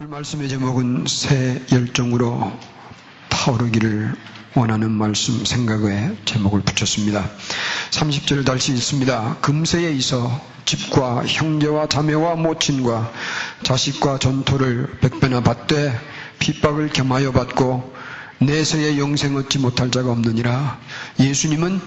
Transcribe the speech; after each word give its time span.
오늘 0.00 0.10
말씀의 0.10 0.48
제목은 0.48 1.06
새 1.08 1.60
열정으로 1.72 2.52
타오르기를 3.30 4.14
원하는 4.54 4.92
말씀 4.92 5.44
생각에 5.44 6.16
제목을 6.24 6.60
붙였습니다. 6.60 7.28
30절 7.90 8.46
달시 8.46 8.72
있습니다. 8.74 9.38
금세에 9.40 9.90
있어 9.94 10.40
집과 10.66 11.26
형제와 11.26 11.88
자매와 11.88 12.36
모친과 12.36 13.12
자식과 13.64 14.20
전토를 14.20 15.00
백배나 15.00 15.40
받되 15.40 15.92
핍박을 16.38 16.90
겸하여 16.90 17.32
받고 17.32 17.97
내세의 18.40 18.98
영생 18.98 19.36
얻지 19.36 19.58
못할 19.58 19.90
자가 19.90 20.10
없느니라. 20.12 20.78
예수님은 21.20 21.80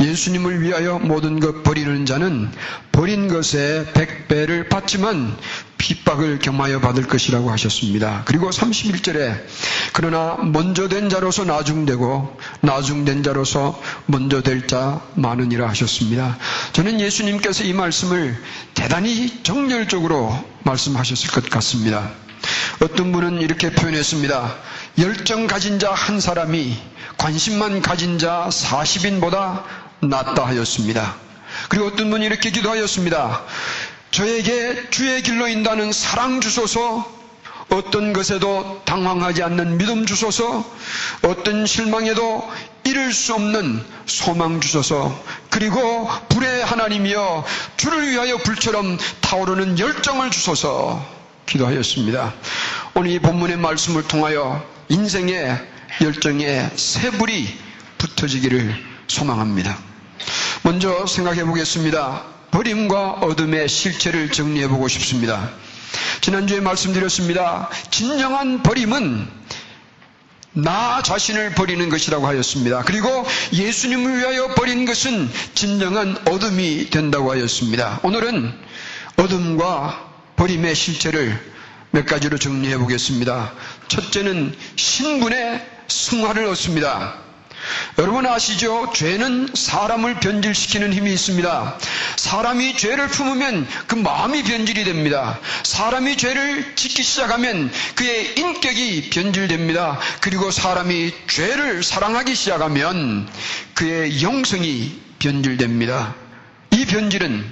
예수님을 0.00 0.62
위하여 0.62 0.98
모든 0.98 1.40
것 1.40 1.62
버리는 1.62 2.06
자는 2.06 2.50
버린 2.92 3.28
것에 3.28 3.86
백배를 3.92 4.68
받지만 4.68 5.36
핍박을 5.78 6.38
경마여 6.38 6.80
받을 6.80 7.06
것이라고 7.06 7.50
하셨습니다. 7.50 8.22
그리고 8.24 8.50
31절에 8.50 9.44
그러나 9.92 10.36
먼저 10.42 10.88
된 10.88 11.08
자로서 11.08 11.44
나중되고 11.44 12.38
나중된 12.62 13.22
자로서 13.22 13.80
먼저 14.06 14.42
될 14.42 14.66
자 14.66 15.00
많으니라 15.14 15.68
하셨습니다. 15.68 16.36
저는 16.72 17.00
예수님께서 17.00 17.62
이 17.62 17.72
말씀을 17.72 18.36
대단히 18.74 19.42
정열적으로 19.44 20.32
말씀하셨을 20.64 21.30
것 21.30 21.48
같습니다. 21.50 22.10
어떤 22.80 23.12
분은 23.12 23.40
이렇게 23.42 23.70
표현했습니다. 23.70 24.56
열정 24.98 25.46
가진 25.46 25.78
자 25.78 25.92
한 25.92 26.20
사람이 26.20 26.76
관심만 27.18 27.82
가진 27.82 28.18
자 28.18 28.48
40인보다 28.50 29.62
낫다 30.00 30.46
하였습니다. 30.46 31.16
그리고 31.68 31.86
어떤 31.86 32.10
분이 32.10 32.24
이렇게 32.24 32.50
기도하였습니다. 32.50 33.42
저에게 34.10 34.88
주의 34.90 35.22
길로 35.22 35.48
인다는 35.48 35.92
사랑 35.92 36.40
주소서, 36.40 37.14
어떤 37.68 38.12
것에도 38.12 38.80
당황하지 38.84 39.42
않는 39.42 39.76
믿음 39.76 40.06
주소서, 40.06 40.64
어떤 41.22 41.66
실망에도 41.66 42.48
이룰 42.84 43.12
수 43.12 43.34
없는 43.34 43.84
소망 44.06 44.60
주소서, 44.60 45.14
그리고 45.50 46.08
불의 46.28 46.64
하나님이여 46.64 47.44
주를 47.76 48.10
위하여 48.10 48.38
불처럼 48.38 48.96
타오르는 49.20 49.78
열정을 49.78 50.30
주소서 50.30 51.04
기도하였습니다. 51.46 52.32
오늘 52.94 53.10
이 53.10 53.18
본문의 53.18 53.56
말씀을 53.58 54.06
통하여 54.08 54.64
인생의 54.88 55.58
열정에 56.02 56.70
새 56.76 57.10
불이 57.10 57.48
붙어지기를 57.98 58.74
소망합니다. 59.08 59.78
먼저 60.62 61.06
생각해 61.06 61.44
보겠습니다. 61.44 62.24
버림과 62.50 63.12
어둠의 63.22 63.68
실체를 63.68 64.30
정리해 64.30 64.68
보고 64.68 64.88
싶습니다. 64.88 65.50
지난주에 66.20 66.60
말씀드렸습니다. 66.60 67.68
진정한 67.90 68.62
버림은 68.62 69.28
나 70.52 71.02
자신을 71.02 71.50
버리는 71.50 71.86
것이라고 71.88 72.26
하였습니다. 72.26 72.82
그리고 72.82 73.26
예수님을 73.52 74.18
위하여 74.18 74.54
버린 74.54 74.86
것은 74.86 75.30
진정한 75.54 76.16
어둠이 76.26 76.88
된다고 76.90 77.30
하였습니다. 77.30 78.00
오늘은 78.02 78.52
어둠과 79.16 80.06
버림의 80.36 80.74
실체를 80.74 81.38
몇 81.90 82.06
가지로 82.06 82.38
정리해 82.38 82.78
보겠습니다. 82.78 83.52
첫째는 83.88 84.56
신분의 84.76 85.64
승화를 85.88 86.44
얻습니다. 86.46 87.26
여러분 87.98 88.26
아시죠? 88.26 88.92
죄는 88.94 89.48
사람을 89.54 90.20
변질시키는 90.20 90.92
힘이 90.92 91.12
있습니다. 91.14 91.78
사람이 92.16 92.76
죄를 92.76 93.08
품으면 93.08 93.66
그 93.86 93.94
마음이 93.94 94.42
변질이 94.44 94.84
됩니다. 94.84 95.38
사람이 95.62 96.16
죄를 96.16 96.76
짓기 96.76 97.02
시작하면 97.02 97.70
그의 97.94 98.34
인격이 98.38 99.10
변질됩니다. 99.10 99.98
그리고 100.20 100.50
사람이 100.50 101.12
죄를 101.28 101.82
사랑하기 101.82 102.34
시작하면 102.34 103.28
그의 103.74 104.22
영성이 104.22 105.00
변질됩니다. 105.18 106.14
이 106.72 106.84
변질은 106.84 107.44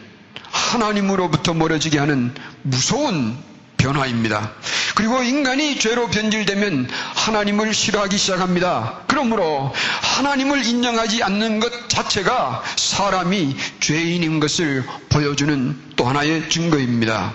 하나님으로부터 0.50 1.54
멀어지게 1.54 1.98
하는 1.98 2.32
무서운 2.62 3.36
변화입니다. 3.76 4.52
그리고 4.94 5.22
인간이 5.22 5.78
죄로 5.78 6.08
변질되면 6.08 6.88
하나님을 7.14 7.74
싫어하기 7.74 8.16
시작합니다. 8.16 9.00
그러므로 9.06 9.72
하나님을 10.02 10.64
인정하지 10.64 11.22
않는 11.22 11.60
것 11.60 11.88
자체가 11.88 12.62
사람이 12.76 13.56
죄인인 13.80 14.40
것을 14.40 14.84
보여주는 15.10 15.76
또 15.96 16.06
하나의 16.06 16.48
증거입니다. 16.48 17.34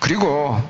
그리고 0.00 0.60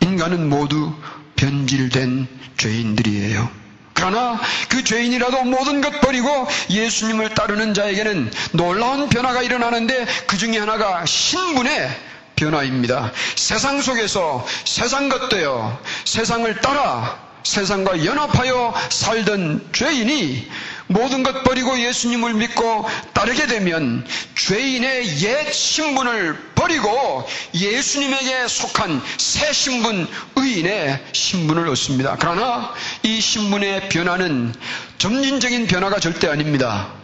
인간은 0.00 0.48
모두 0.48 0.92
변질된 1.36 2.28
죄인들이에요. 2.56 3.64
그러나 3.94 4.40
그 4.68 4.82
죄인이라도 4.82 5.44
모든 5.44 5.80
것 5.80 6.00
버리고 6.00 6.48
예수님을 6.68 7.30
따르는 7.30 7.74
자에게는 7.74 8.30
놀라운 8.52 9.08
변화가 9.08 9.42
일어나는데 9.42 10.04
그 10.26 10.36
중에 10.36 10.58
하나가 10.58 11.06
신분의 11.06 12.13
변화입니다. 12.36 13.12
세상 13.36 13.80
속에서 13.80 14.46
세상 14.64 15.08
것되어 15.08 15.80
세상을 16.04 16.60
따라 16.60 17.24
세상과 17.44 18.04
연합하여 18.04 18.74
살던 18.88 19.68
죄인이 19.72 20.48
모든 20.86 21.22
것 21.22 21.44
버리고 21.44 21.78
예수님을 21.78 22.34
믿고 22.34 22.86
따르게 23.12 23.46
되면 23.46 24.06
죄인의 24.34 25.22
옛 25.22 25.52
신분을 25.52 26.52
버리고 26.54 27.26
예수님에게 27.54 28.48
속한 28.48 29.02
새 29.18 29.52
신분, 29.52 30.08
의인의 30.36 31.04
신분을 31.12 31.68
얻습니다. 31.68 32.16
그러나 32.18 32.72
이 33.02 33.20
신분의 33.20 33.88
변화는 33.90 34.54
점진적인 34.98 35.66
변화가 35.66 36.00
절대 36.00 36.28
아닙니다. 36.28 37.03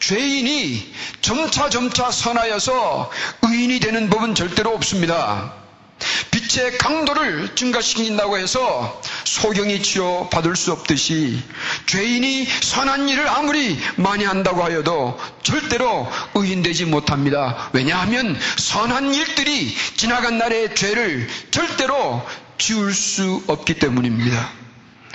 죄인이 0.00 0.94
점차 1.20 1.68
점차 1.70 2.10
선하여서 2.10 3.10
의인이 3.42 3.80
되는 3.80 4.10
법은 4.10 4.34
절대로 4.34 4.72
없습니다. 4.74 5.54
빛의 6.30 6.78
강도를 6.78 7.54
증가시킨다고 7.54 8.36
해서 8.38 9.00
소경이 9.24 9.82
치료 9.82 10.28
받을 10.28 10.56
수 10.56 10.72
없듯이 10.72 11.42
죄인이 11.86 12.46
선한 12.62 13.08
일을 13.08 13.28
아무리 13.28 13.78
많이 13.96 14.24
한다고 14.24 14.62
하여도 14.62 15.18
절대로 15.42 16.08
의인되지 16.34 16.86
못합니다. 16.86 17.70
왜냐하면 17.72 18.38
선한 18.58 19.14
일들이 19.14 19.74
지나간 19.96 20.38
날의 20.38 20.74
죄를 20.74 21.28
절대로 21.50 22.24
지울 22.58 22.92
수 22.92 23.42
없기 23.46 23.78
때문입니다. 23.78 24.63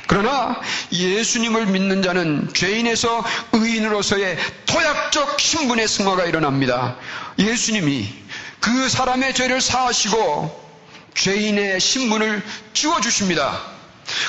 그러나 0.09 0.59
예수님을 0.91 1.67
믿는 1.67 2.01
자는 2.01 2.51
죄인에서 2.51 3.23
의인으로서의 3.51 4.39
토약적 4.65 5.39
신분의 5.39 5.87
승화가 5.87 6.25
일어납니다. 6.25 6.95
예수님이 7.37 8.09
그 8.59 8.89
사람의 8.89 9.35
죄를 9.35 9.61
사하시고 9.61 10.69
죄인의 11.13 11.79
신분을 11.79 12.41
지워주십니다. 12.73 13.61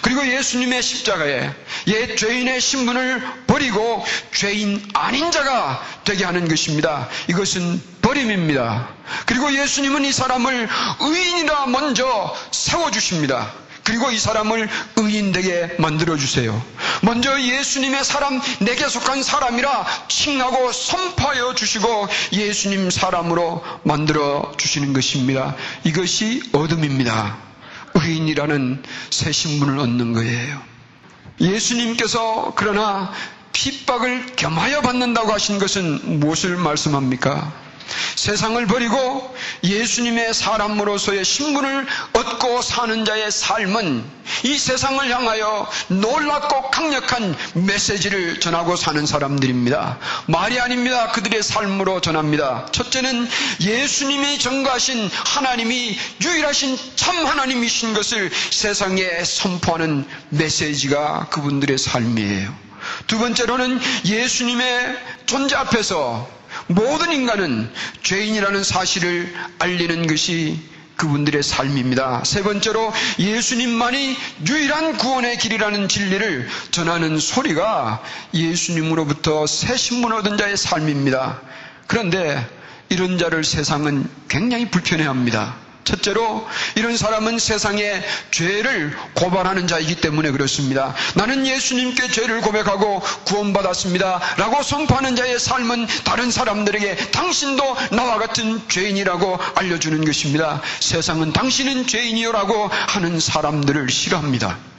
그리고 0.03 0.27
예수님의 0.29 0.83
십자가에 0.83 1.51
옛 1.87 2.15
죄인의 2.15 2.61
신분을 2.61 3.23
버리고 3.47 4.05
죄인 4.35 4.87
아닌 4.93 5.31
자가 5.31 5.83
되게 6.05 6.27
하는 6.27 6.47
것입니다. 6.47 7.09
이것은 7.29 7.83
버림입니다. 8.03 8.87
그리고 9.25 9.51
예수님은 9.51 10.05
이 10.05 10.13
사람을 10.13 10.69
의인이라 11.01 11.69
먼저 11.69 12.37
세워주십니다. 12.51 13.70
그리고 13.91 14.13
이 14.13 14.19
사람을 14.21 14.69
의인되게 14.95 15.75
만들어주세요. 15.81 16.63
먼저 17.03 17.41
예수님의 17.41 18.05
사람, 18.05 18.41
내게 18.61 18.89
속한 18.89 19.25
사람이라 19.25 19.85
칭하고 20.07 20.71
선포하여 20.71 21.57
주시고 21.57 22.07
예수님 22.33 22.91
사람으로 22.91 23.65
만들어 23.83 24.53
주시는 24.57 24.93
것입니다. 24.93 25.57
이것이 25.83 26.41
어둠입니다. 26.53 27.37
의인이라는 27.95 28.85
새 29.11 29.33
신분을 29.33 29.81
얻는 29.81 30.13
거예요. 30.13 30.63
예수님께서 31.41 32.53
그러나 32.55 33.11
핍박을 33.53 34.37
겸하여 34.37 34.83
받는다고 34.83 35.33
하신 35.33 35.59
것은 35.59 36.21
무엇을 36.21 36.59
말씀합니까? 36.59 37.53
세상을 38.17 38.67
버리고 38.67 39.35
예수님의 39.65 40.35
사람으로서의 40.35 41.25
신분을 41.25 41.87
얻고 42.13 42.63
사는 42.63 43.05
자의 43.05 43.31
삶은 43.31 44.05
이 44.45 44.59
세상을 44.59 45.11
향하여 45.11 45.69
놀랍고 45.89 46.71
강력한 46.71 47.37
메시지를 47.55 48.41
전하고 48.41 48.77
사는 48.77 49.05
사람들입니다. 49.05 49.99
말이 50.27 50.61
아닙니다. 50.61 51.13
그들의 51.13 51.43
삶으로 51.43 52.01
전합니다. 52.01 52.67
첫째는 52.73 53.29
예수님이 53.61 54.39
전가하신 54.39 55.11
하나님이 55.13 55.99
유일하신 56.23 56.79
참 56.97 57.27
하나님이신 57.27 57.95
것을 57.95 58.31
세상에 58.51 59.25
선포하는 59.25 60.07
메시지가 60.31 61.29
그분들의 61.31 61.77
삶이에요. 61.79 62.71
두 63.07 63.19
번째로는 63.19 63.81
예수님의 64.07 64.99
존재 65.27 65.57
앞에서 65.57 66.40
모든 66.71 67.13
인간은 67.13 67.69
죄인이라는 68.05 68.63
사실을 68.63 69.35
알리는 69.59 70.07
것이 70.07 70.57
그분들의 70.95 71.43
삶입니다. 71.43 72.23
세 72.25 72.43
번째로 72.43 72.93
예수님만이 73.19 74.17
유일한 74.47 74.97
구원의 74.97 75.39
길이라는 75.39 75.89
진리를 75.89 76.49
전하는 76.71 77.19
소리가 77.19 78.03
예수님으로부터 78.35 79.49
새 79.49 79.77
신문 79.77 80.13
얻은 80.13 80.37
자의 80.37 80.57
삶입니다. 80.57 81.41
그런데 81.89 82.47
이런 82.89 83.19
자를 83.19 83.43
세상은 83.43 84.09
굉장히 84.29 84.71
불편해합니다. 84.71 85.70
첫째로 85.91 86.47
이런 86.77 86.97
사람은 86.97 87.39
세상에 87.39 88.03
죄를 88.31 88.97
고발하는 89.15 89.67
자이기 89.67 89.97
때문에 89.97 90.31
그렇습니다. 90.31 90.95
나는 91.15 91.47
예수님께 91.47 92.09
죄를 92.09 92.41
고백하고 92.41 93.01
구원받았습니다. 93.25 94.21
라고 94.37 94.63
선포하는 94.63 95.17
자의 95.17 95.39
삶은 95.39 95.87
다른 96.05 96.31
사람들에게 96.31 97.11
당신도 97.11 97.77
나와 97.93 98.19
같은 98.19 98.61
죄인이라고 98.69 99.39
알려주는 99.57 100.05
것입니다. 100.05 100.63
세상은 100.81 101.33
당신은 101.33 101.87
죄인이요라고 101.87 102.69
하는 102.69 103.19
사람들을 103.19 103.91
싫어합니다. 103.91 104.70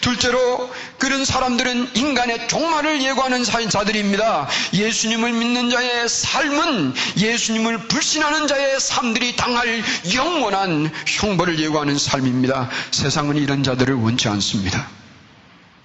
둘째로 0.00 0.70
그런 0.98 1.24
사람들은 1.24 1.90
인간의 1.94 2.48
종말을 2.48 3.02
예고하는 3.02 3.44
사인자들입니다. 3.44 4.48
예수님을 4.74 5.32
믿는 5.32 5.70
자의 5.70 6.08
삶은 6.08 6.94
예수님을 7.16 7.78
불신하는 7.88 8.46
자의 8.48 8.80
삶들이 8.80 9.36
당할 9.36 9.82
영원한 10.14 10.90
형벌을 11.06 11.58
예고하는 11.58 11.98
삶입니다. 11.98 12.70
세상은 12.90 13.36
이런 13.36 13.62
자들을 13.62 13.94
원치 13.94 14.28
않습니다. 14.28 14.88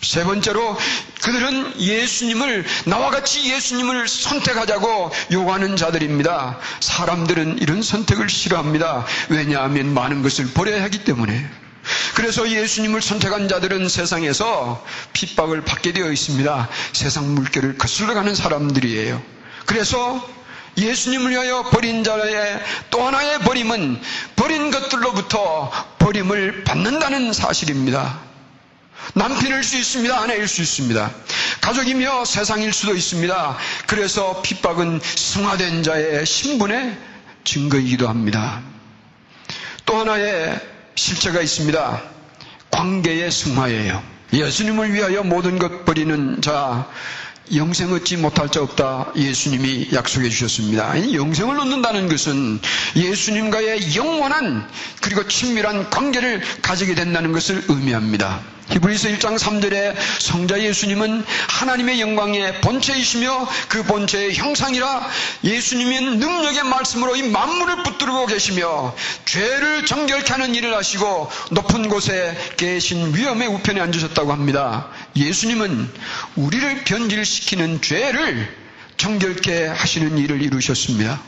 세 0.02 0.24
번째로 0.24 0.78
그들은 1.24 1.80
예수님을 1.82 2.66
나와 2.86 3.10
같이 3.10 3.52
예수님을 3.52 4.08
선택하자고 4.08 5.12
요구하는 5.32 5.76
자들입니다. 5.76 6.60
사람들은 6.80 7.60
이런 7.60 7.82
선택을 7.82 8.30
싫어합니다. 8.30 9.06
왜냐하면 9.30 9.94
많은 9.94 10.22
것을 10.22 10.54
버려야 10.54 10.84
하기 10.84 11.04
때문에. 11.04 11.67
그래서 12.16 12.50
예수님을 12.50 13.02
선택한 13.02 13.48
자들은 13.48 13.90
세상에서 13.90 14.84
핍박을 15.14 15.64
받게 15.64 15.94
되어 15.94 16.12
있습니다. 16.12 16.70
세상 16.94 17.36
물결을 17.36 17.78
거슬러 17.78 18.14
가는 18.14 18.34
사람들이에요. 18.36 19.22
그래서 19.66 20.28
예수님을 20.78 21.32
위하여 21.32 21.64
버린 21.64 22.04
자의 22.04 22.62
또 22.92 23.06
하나의 23.06 23.40
버림은 23.40 24.00
버린 24.36 24.72
것들로부터 24.72 25.72
버림을 26.00 26.64
받는다는 26.64 27.34
사실입니다. 27.34 28.20
남편일 29.14 29.64
수 29.64 29.78
있습니다. 29.78 30.20
아내일 30.20 30.48
수 30.48 30.62
있습니다. 30.62 31.12
가족이며 31.62 32.26
세상일 32.26 32.74
수도 32.74 32.94
있습니다. 32.94 33.58
그래서 33.88 34.42
핍박은 34.42 35.00
승화된 35.04 35.84
자의 35.84 36.26
신분의 36.26 36.98
증거이기도 37.44 38.08
합니다. 38.08 38.62
또 39.86 39.98
하나의 39.98 40.60
실체가 40.98 41.42
있습니다. 41.42 42.02
관계의 42.72 43.32
승화예요. 43.32 44.04
예수님을 44.34 44.94
위하여 44.94 45.24
모든 45.24 45.58
것 45.58 45.86
버리는 45.86 46.42
자, 46.42 46.90
영생 47.56 47.94
얻지 47.94 48.18
못할 48.18 48.50
자 48.50 48.62
없다 48.62 49.14
예수님이 49.16 49.90
약속해 49.94 50.28
주셨습니다. 50.28 51.14
영생을 51.14 51.58
얻는다는 51.60 52.10
것은 52.10 52.60
예수님과의 52.96 53.96
영원한 53.96 54.68
그리고 55.02 55.26
친밀한 55.28 55.90
관계를 55.90 56.42
가지게 56.62 56.94
된다는 56.96 57.32
것을 57.32 57.64
의미합니다. 57.70 58.42
히브리서 58.70 59.10
1장 59.10 59.38
3절에 59.40 59.96
성자 60.20 60.62
예수님은 60.62 61.26
하나님의 61.48 62.02
영광의 62.02 62.62
본체이시며 62.62 63.48
그 63.70 63.84
본체의 63.84 64.36
형상이라 64.36 65.10
예수님이 65.44 66.02
능력의 66.18 66.64
말씀으로 66.64 67.16
이 67.16 67.24
만물을 67.24 67.84
붙들고 67.84 68.26
계시며 68.26 68.94
죄를 69.26 69.86
정결케 69.86 70.32
하는 70.32 70.54
일을 70.54 70.76
하시고 70.76 71.30
높은 71.52 71.88
곳에 71.88 72.38
계신 72.58 73.16
위험의 73.16 73.48
우편에 73.48 73.80
앉으셨다고 73.80 74.32
합니다. 74.32 74.88
예수님은 75.16 75.90
우리를 76.36 76.84
변질시키는 76.84 77.82
죄를 77.82 78.54
정결케 78.98 79.68
하시는 79.68 80.18
일을 80.18 80.42
이루셨습니다. 80.42 81.22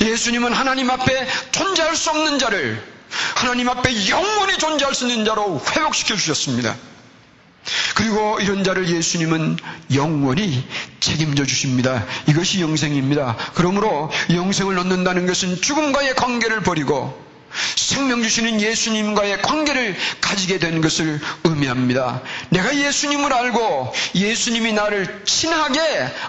예수님은 0.00 0.52
하나님 0.52 0.90
앞에 0.90 1.26
존재할 1.52 1.96
수 1.96 2.10
없는 2.10 2.38
자를 2.38 2.95
하나님 3.34 3.68
앞에 3.68 4.08
영원히 4.08 4.58
존재할 4.58 4.94
수 4.94 5.08
있는 5.08 5.24
자로 5.24 5.62
회복시켜 5.70 6.16
주셨습니다. 6.16 6.76
그리고 7.94 8.38
이런 8.40 8.62
자를 8.62 8.88
예수님은 8.88 9.56
영원히 9.94 10.64
책임져 11.00 11.44
주십니다. 11.44 12.04
이것이 12.28 12.60
영생입니다. 12.60 13.36
그러므로 13.54 14.10
영생을 14.30 14.78
얻는다는 14.78 15.26
것은 15.26 15.60
죽음과의 15.60 16.14
관계를 16.14 16.60
버리고 16.62 17.26
생명 17.74 18.22
주시는 18.22 18.60
예수님과의 18.60 19.42
관계를 19.42 19.96
가지게 20.20 20.58
된 20.58 20.80
것을 20.80 21.20
의미합니다. 21.44 22.22
내가 22.50 22.76
예수님을 22.76 23.32
알고 23.32 23.92
예수님이 24.14 24.72
나를 24.72 25.22
친하게 25.24 25.80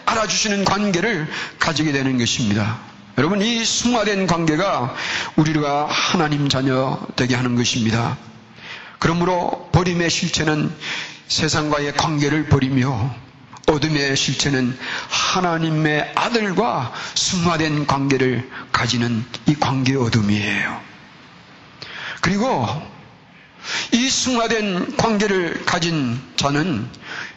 알아주시는 0.06 0.66
관계를 0.66 1.28
가지게 1.60 1.92
되는 1.92 2.18
것입니다. 2.18 2.80
여러분 3.18 3.42
이 3.42 3.66
승화된 3.66 4.28
관계가 4.28 4.94
우리가 5.38 5.88
하나님 5.88 6.50
자녀 6.50 7.00
되게 7.16 7.34
하는 7.34 7.56
것입니다. 7.56 8.16
그러므로 9.00 9.70
버림의 9.72 10.12
실체는 10.12 10.72
세상과의 11.28 11.96
관계를 11.96 12.46
버리며 12.48 13.16
어둠의 13.66 14.16
실체는 14.16 14.78
하나님의 15.10 16.12
아들과 16.14 16.94
승화된 17.16 17.88
관계를 17.88 18.48
가지는 18.72 19.26
이 19.48 19.56
관계 19.56 19.96
어둠이에요. 19.96 20.80
그리고 22.22 22.68
이 23.94 24.10
승화된 24.10 24.96
관계를 24.96 25.66
가진 25.66 26.22
자는 26.36 26.88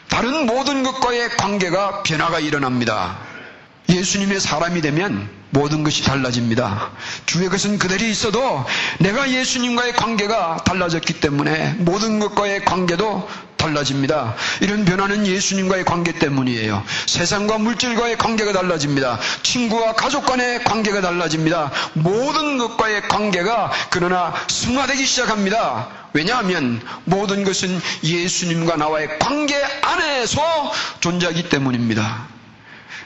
다른 0.09 0.45
모든 0.45 0.83
것과의 0.83 1.29
관계가 1.37 2.03
변화가 2.03 2.39
일어납니다. 2.39 3.17
예수님의 3.89 4.39
사람이 4.39 4.81
되면 4.81 5.40
모든 5.51 5.83
것이 5.83 6.03
달라집니다. 6.03 6.91
주의 7.25 7.47
것은 7.49 7.77
그대로 7.77 8.03
있어도 8.05 8.65
내가 8.99 9.29
예수님과의 9.29 9.93
관계가 9.93 10.63
달라졌기 10.65 11.19
때문에 11.19 11.75
모든 11.79 12.19
것과의 12.19 12.65
관계도 12.65 13.27
달라집니다. 13.57 14.35
이런 14.61 14.85
변화는 14.85 15.27
예수님과의 15.27 15.85
관계 15.85 16.13
때문이에요. 16.13 16.83
세상과 17.05 17.59
물질과의 17.59 18.17
관계가 18.17 18.53
달라집니다. 18.53 19.19
친구와 19.43 19.93
가족 19.93 20.25
간의 20.25 20.63
관계가 20.63 21.01
달라집니다. 21.01 21.71
모든 21.93 22.57
것과의 22.57 23.07
관계가 23.07 23.71
그러나 23.91 24.33
승화되기 24.47 25.05
시작합니다. 25.05 25.89
왜냐하면 26.13 26.81
모든 27.05 27.43
것은 27.43 27.79
예수님과 28.03 28.77
나와의 28.77 29.19
관계 29.19 29.61
안에서 29.81 30.41
존재하기 30.99 31.49
때문입니다. 31.49 32.40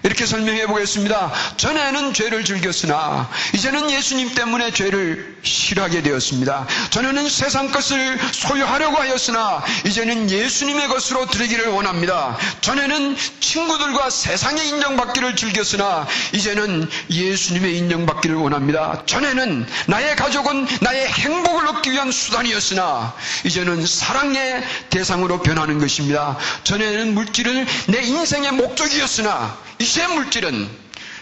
이렇게 0.06 0.28
설명해 0.28 0.68
보겠습니다. 0.68 1.34
전에는 1.58 2.14
죄를 2.14 2.46
즐겼으나 2.46 3.28
이제는 3.56 3.90
예수님 3.90 4.36
때문에 4.36 4.72
죄를 4.72 5.36
싫어하게 5.42 6.04
되었습니다. 6.04 6.68
전에는 6.92 7.28
세상 7.28 7.72
것을 7.72 8.20
소유하려고 8.32 8.98
하였으나 8.98 9.64
이제는 9.84 10.30
예수님의 10.30 10.90
것으로 10.90 11.26
드리기를 11.26 11.70
원합니다. 11.70 12.38
전에는 12.62 13.18
친구들과 13.40 14.12
세상의 14.12 14.68
인정받기를 14.70 15.36
즐겼으나 15.36 16.08
이제는 16.34 16.88
예수님의 17.10 17.76
인정받기를 17.76 18.36
원합니다. 18.36 19.02
전에는 19.08 19.66
나의 19.88 20.16
가족은 20.16 20.68
나의 20.82 21.08
행복을 21.08 21.68
얻기 21.68 21.92
위한 21.92 22.12
수단이었으나 22.12 23.16
이제는 23.44 23.88
사랑의 23.88 24.64
대상으로 24.92 25.42
변하는 25.42 25.80
것입니다. 25.80 26.38
전에는 26.64 27.16
물질은 27.16 27.66
내 27.88 28.04
인생의 28.04 28.52
목적이었으나 28.52 29.65
이제 29.79 30.08
물질은 30.08 30.70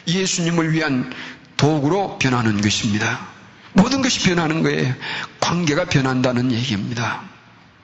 예수님을 0.08 0.74
위한 0.74 1.14
도구로 1.58 2.18
변하는 2.20 2.62
것입니다. 2.62 3.28
모든 3.74 4.02
것이 4.02 4.20
변하는 4.28 4.64
거예요. 4.64 4.94
관계가 5.40 5.86
변한다는 5.86 6.52
얘기입니다. 6.52 7.22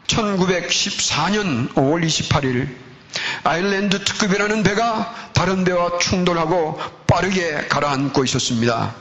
1914년 0.08 1.74
5월 1.74 2.06
28일 2.06 2.68
아일랜드 3.44 4.04
특급이라는 4.04 4.64
배가 4.64 5.32
다른 5.34 5.64
배와 5.64 5.98
충돌하고 6.00 6.80
빠르게 7.08 7.68
가라앉고 7.70 8.24
있었습니다. 8.26 8.94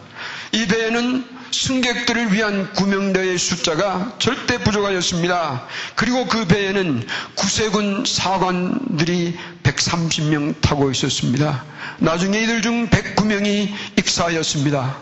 이 0.52 0.66
배에는 0.66 1.38
승객들을 1.50 2.32
위한 2.32 2.72
구명대의 2.74 3.38
숫자가 3.38 4.16
절대 4.18 4.58
부족하였습니다. 4.58 5.66
그리고 5.94 6.26
그 6.26 6.46
배에는 6.46 7.06
구세군 7.34 8.04
사관들이 8.06 9.36
130명 9.78 10.60
타고 10.60 10.90
있었습니다. 10.90 11.64
나중에 11.98 12.40
이들 12.42 12.62
중 12.62 12.88
109명이 12.90 13.72
익사하였습니다. 13.96 14.96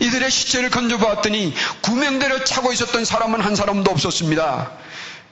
이들의 0.00 0.30
시체를 0.30 0.70
건져보았더니 0.70 1.54
구명대를 1.82 2.44
차고 2.44 2.72
있었던 2.72 3.04
사람은 3.04 3.40
한 3.40 3.54
사람도 3.56 3.90
없었습니다. 3.90 4.70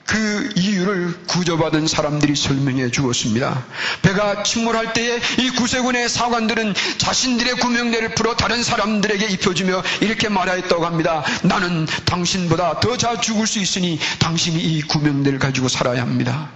그 0.07 0.53
이유를 0.57 1.27
구조받은 1.29 1.87
사람들이 1.87 2.35
설명해 2.35 2.91
주었습니다. 2.91 3.65
배가 4.03 4.43
침몰할 4.43 4.93
때에 4.93 5.21
이 5.39 5.51
구세군의 5.51 6.09
사관들은 6.09 6.75
자신들의 6.99 7.55
구명대를 7.57 8.17
풀어 8.17 8.35
다른 8.35 8.65
사람들에게 8.65 9.25
입혀주며 9.27 9.83
이렇게 10.01 10.29
말하였다고 10.29 10.85
합니다. 10.85 11.23
나는 11.45 11.87
당신보다 12.07 12.81
더 12.81 12.97
잘 12.97 13.21
죽을 13.21 13.47
수 13.47 13.61
있으니 13.61 14.01
당신이 14.19 14.59
이 14.61 14.83
구명대를 14.83 15.39
가지고 15.39 15.69
살아야 15.69 16.03
합니다. 16.03 16.51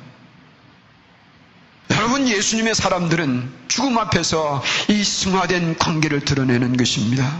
여러분 2.25 2.28
예수님의 2.28 2.75
사람들은 2.75 3.52
죽음 3.69 3.99
앞에서 3.99 4.62
이 4.88 5.04
승화된 5.04 5.76
관계를 5.76 6.21
드러내는 6.25 6.76
것입니다. 6.76 7.31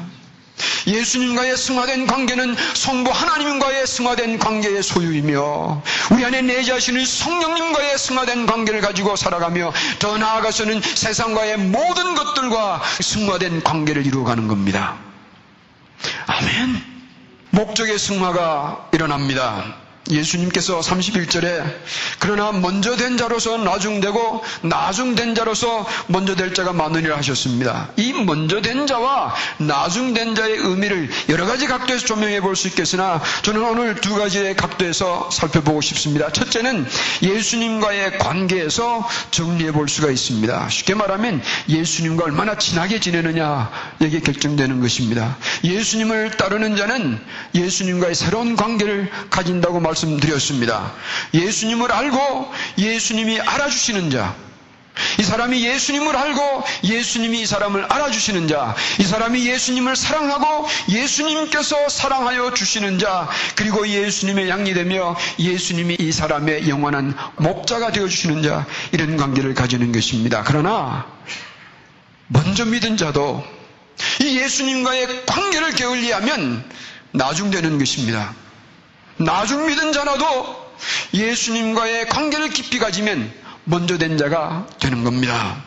예수님과의 0.87 1.57
승화된 1.57 2.07
관계는 2.07 2.55
성부 2.75 3.11
하나님과의 3.11 3.87
승화된 3.87 4.39
관계의 4.39 4.83
소유이며 4.83 5.83
우리 6.13 6.25
안에 6.25 6.43
내 6.43 6.63
자신을 6.63 7.07
성령님과의 7.07 7.99
승화된 7.99 8.47
관계를 8.47 8.83
가지고 8.83 9.17
살아가며 9.17 9.73
더 9.99 10.19
나아가서는 10.19 10.83
세상과의 10.83 11.57
모든 11.59 12.15
것들과 12.15 12.83
승화된 13.01 13.63
관계를 13.63 14.07
이루어가는 14.07 14.47
겁니다. 14.49 14.97
아멘. 16.27 16.85
목적의 17.51 17.99
승화가 17.99 18.91
일어납니다. 18.93 19.84
예수님께서 20.11 20.81
31절에 20.81 21.65
그러나 22.19 22.53
먼저 22.53 22.97
된 22.97 23.17
자로서 23.17 23.57
나중되고 23.59 24.43
나중된 24.63 25.35
자로서 25.35 25.87
먼저 26.09 26.35
될 26.35 26.55
자가 26.55 26.73
많으리라 26.73 27.17
하셨습니다. 27.19 27.89
이 27.97 28.13
먼저 28.13 28.61
된 28.61 28.87
자와 28.87 29.35
나중된 29.59 30.35
자의 30.35 30.57
의미를 30.57 31.09
여러 31.29 31.47
가지 31.47 31.67
각도에서 31.67 32.07
조명해 32.07 32.41
볼 32.41 32.55
수 32.55 32.69
있겠으나 32.69 33.21
저는 33.43 33.63
오늘 33.63 33.97
두 34.01 34.15
가지의 34.15 34.55
각도에서 34.57 35.29
살펴보고 35.33 35.81
싶습니다. 35.81 36.31
첫째는 36.31 36.87
예수님과의 37.23 38.19
관계에서 38.19 39.09
정리해 39.33 39.73
볼 39.73 39.89
수가 39.89 40.11
있습니다. 40.11 40.69
쉽게 40.69 40.95
말하면 40.95 41.43
예수님과 41.69 42.25
얼마나 42.25 42.57
친하게 42.57 43.01
지내느냐 43.01 43.71
이게 44.01 44.21
결정되는 44.21 44.81
것입니다. 44.81 45.37
예수님을 45.65 46.33
따르는 46.37 46.77
자는 46.77 47.19
예수님과의 47.55 48.15
새로운 48.15 48.55
관계를 48.57 49.11
가진다고 49.31 49.81
말 49.81 49.94
말씀드렸습니다. 49.95 50.93
예수님을 51.33 51.91
알고 51.93 52.53
예수님이 52.79 53.41
알아주시는 53.41 54.11
자, 54.11 54.35
이 55.19 55.23
사람이 55.23 55.65
예수님을 55.65 56.17
알고 56.17 56.65
예수님이 56.85 57.43
이 57.43 57.47
사람을 57.47 57.85
알아주시는 57.85 58.49
자, 58.49 58.75
이 58.99 59.05
사람이 59.05 59.47
예수님을 59.47 59.97
사랑하고 59.97 60.67
예수님께서 60.89 61.89
사랑하여 61.89 62.55
주시는 62.55 62.99
자, 62.99 63.29
그리고 63.57 63.87
예수님의 63.89 64.49
양이 64.49 64.75
되며 64.75 65.17
예수님이 65.39 65.97
이 65.99 66.13
사람의 66.13 66.69
영원한 66.69 67.17
목자가 67.37 67.93
되어 67.93 68.09
주시는 68.09 68.43
자, 68.43 68.67
이런 68.93 69.17
관계를 69.17 69.55
가지는 69.55 69.93
것입니다. 69.93 70.43
그러나 70.45 71.07
먼저 72.29 72.65
믿은 72.65 72.97
자도 72.97 73.45
이 74.21 74.39
예수님과의 74.39 75.27
관계를 75.27 75.73
게을리하면 75.73 76.65
나중되는 77.13 77.79
것입니다. 77.79 78.35
나중 79.17 79.67
믿은 79.67 79.93
자라도 79.93 80.65
예수님과의 81.13 82.09
관계를 82.09 82.51
깊이 82.51 82.79
가지면 82.79 83.33
먼저 83.65 83.99
된 83.99 84.19
자가 84.19 84.67
되는 84.81 85.05
겁니다. 85.05 85.63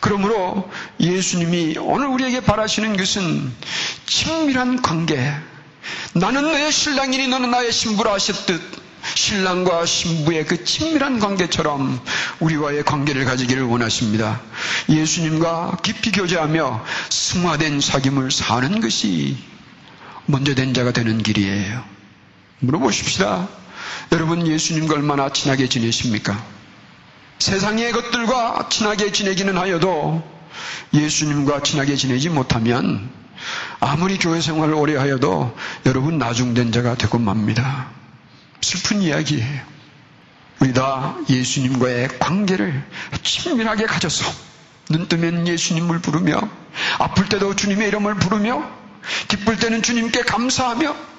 그러므로 0.00 0.70
예수님이 1.00 1.76
오늘 1.78 2.06
우리에게 2.08 2.40
바라시는 2.40 2.96
것은 2.96 3.52
친밀한 4.06 4.82
관계. 4.82 5.32
나는 6.14 6.42
너의 6.42 6.72
신랑이니 6.72 7.28
너는 7.28 7.50
나의 7.50 7.72
신부라 7.72 8.12
하셨듯 8.14 8.82
신랑과 9.14 9.84
신부의 9.84 10.46
그 10.46 10.64
친밀한 10.64 11.18
관계처럼 11.18 12.00
우리와의 12.40 12.84
관계를 12.84 13.24
가지기를 13.24 13.62
원하십니다. 13.64 14.40
예수님과 14.88 15.78
깊이 15.82 16.12
교제하며 16.12 16.84
승화된 17.08 17.80
사귐을 17.80 18.30
사는 18.30 18.80
것이 18.80 19.36
먼저 20.26 20.54
된 20.54 20.72
자가 20.72 20.92
되는 20.92 21.22
길이에요. 21.22 21.91
물어보십시다. 22.62 23.48
여러분 24.12 24.46
예수님과 24.46 24.94
얼마나 24.94 25.28
친하게 25.28 25.68
지내십니까? 25.68 26.42
세상의 27.38 27.92
것들과 27.92 28.68
친하게 28.70 29.10
지내기는 29.10 29.56
하여도 29.58 30.22
예수님과 30.94 31.62
친하게 31.62 31.96
지내지 31.96 32.28
못하면 32.28 33.10
아무리 33.80 34.18
교회 34.18 34.40
생활을 34.40 34.74
오래 34.74 34.96
하여도 34.96 35.56
여러분 35.86 36.18
나중된 36.18 36.70
자가 36.70 36.94
되고 36.94 37.18
맙니다. 37.18 37.88
슬픈 38.60 39.02
이야기예요. 39.02 39.60
우리 40.60 40.72
다 40.72 41.16
예수님과의 41.28 42.20
관계를 42.20 42.84
친밀하게 43.24 43.86
가져서 43.86 44.32
눈 44.90 45.08
뜨면 45.08 45.48
예수님을 45.48 45.98
부르며 45.98 46.40
아플 46.98 47.28
때도 47.28 47.56
주님의 47.56 47.88
이름을 47.88 48.14
부르며 48.14 48.62
기쁠 49.26 49.56
때는 49.56 49.82
주님께 49.82 50.22
감사하며 50.22 51.11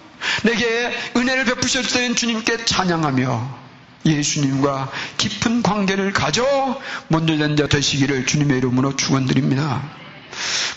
내게 0.44 0.92
은혜를 1.16 1.46
베푸셨을 1.46 1.92
때는 1.92 2.16
주님께 2.16 2.66
찬양하며 2.66 3.64
예수님과 4.06 4.92
깊은 5.18 5.64
관계를 5.64 6.12
가져 6.12 6.80
먼저 7.08 7.38
된 7.38 7.56
자 7.56 7.68
되시기를 7.68 8.26
주님의 8.26 8.58
이름으로 8.58 8.96
축원드립니다. 8.96 9.82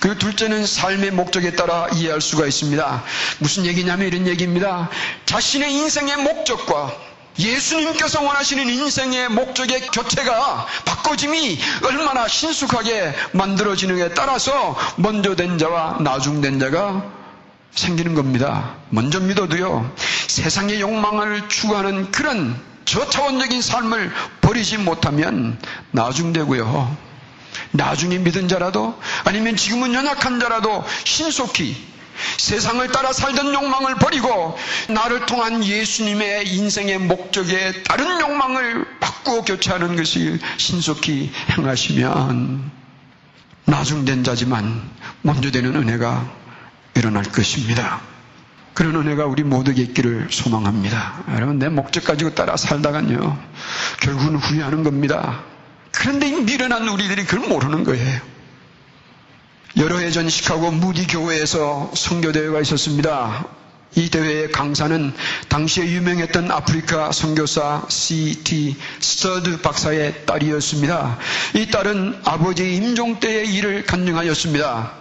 그리고 0.01 0.19
둘째는 0.19 0.67
삶의 0.67 1.11
목적에 1.13 1.53
따라 1.53 1.89
이해할 1.95 2.21
수가 2.21 2.47
있습니다. 2.47 3.03
무슨 3.39 3.65
얘기냐면 3.65 4.07
이런 4.07 4.27
얘기입니다. 4.27 4.91
자신의 5.25 5.73
인생의 5.73 6.19
목적과 6.19 6.95
예수님께서 7.39 8.23
원하시는 8.23 8.69
인생의 8.69 9.29
목적의 9.31 9.89
교체가 9.89 10.67
바꿔짐이 10.85 11.59
얼마나 11.85 12.29
신속하게 12.29 13.15
만들어지는에 13.33 14.11
따라서 14.15 14.77
먼저 14.97 15.35
된 15.35 15.59
자와 15.59 15.99
나중 16.01 16.41
된 16.41 16.59
자가 16.61 17.05
생기는 17.77 18.15
겁니다. 18.15 18.75
먼저 18.91 19.21
믿어도요, 19.21 19.95
세상의 20.27 20.81
욕망을 20.81 21.49
추구하는 21.49 22.11
그런 22.11 22.61
저차원적인 22.85 23.63
삶을 23.63 24.13
버리지 24.41 24.79
못하면 24.79 25.59
나중 25.91 26.33
되고요. 26.33 26.97
나중에 27.73 28.19
믿은 28.19 28.49
자라도 28.49 28.99
아니면 29.25 29.57
지금은 29.57 29.93
연약한 29.95 30.41
자라도 30.41 30.85
신속히 31.05 31.77
세상을 32.39 32.87
따라 32.93 33.13
살던 33.13 33.53
욕망을 33.53 33.97
버리고 33.97 34.57
나를 34.89 35.27
통한 35.27 35.63
예수님의 35.63 36.49
인생의 36.49 36.99
목적에 36.99 37.83
다른 37.83 38.21
욕망을 38.21 38.87
바꾸어 39.01 39.43
교체하는 39.43 39.97
것을 39.97 40.39
신속히 40.57 41.31
행하시면 41.51 42.71
나중된 43.67 44.25
자지만 44.25 44.89
먼저 45.23 45.51
되는 45.51 45.75
은혜가 45.75 46.46
일어날 46.97 47.23
것입니다. 47.25 48.01
그런 48.75 48.95
은혜가 48.97 49.25
우리 49.27 49.43
모두에게 49.43 49.83
있기를 49.83 50.29
소망합니다. 50.31 51.25
여러분, 51.35 51.59
내 51.59 51.69
목적 51.69 52.05
가지고 52.05 52.35
따라 52.35 52.57
살다간요, 52.57 53.39
결국은 54.01 54.37
후회하는 54.37 54.83
겁니다. 54.83 55.43
그런데 55.93 56.29
이 56.29 56.33
미련한 56.43 56.87
우리들이 56.89 57.25
그걸 57.25 57.49
모르는 57.49 57.85
거예요. 57.85 58.21
여러 59.79 59.99
해 59.99 60.11
전 60.11 60.29
시카고 60.29 60.71
무디 60.73 61.07
교회에서 61.07 61.91
선교대회가 61.95 62.61
있었습니다. 62.61 63.47
이 63.95 64.11
대회의 64.11 64.51
강사는 64.53 65.13
당시에 65.49 65.87
유명했던 65.87 66.51
아프리카 66.51 67.13
선교사 67.13 67.83
C.T. 67.89 68.77
스터드 69.01 69.63
박사의 69.63 70.27
딸이었습니다. 70.27 71.19
이 71.55 71.71
딸은 71.71 72.21
아버지 72.25 72.75
임종 72.77 73.21
때의 73.21 73.55
일을 73.55 73.85
간증하였습니다. 73.87 74.93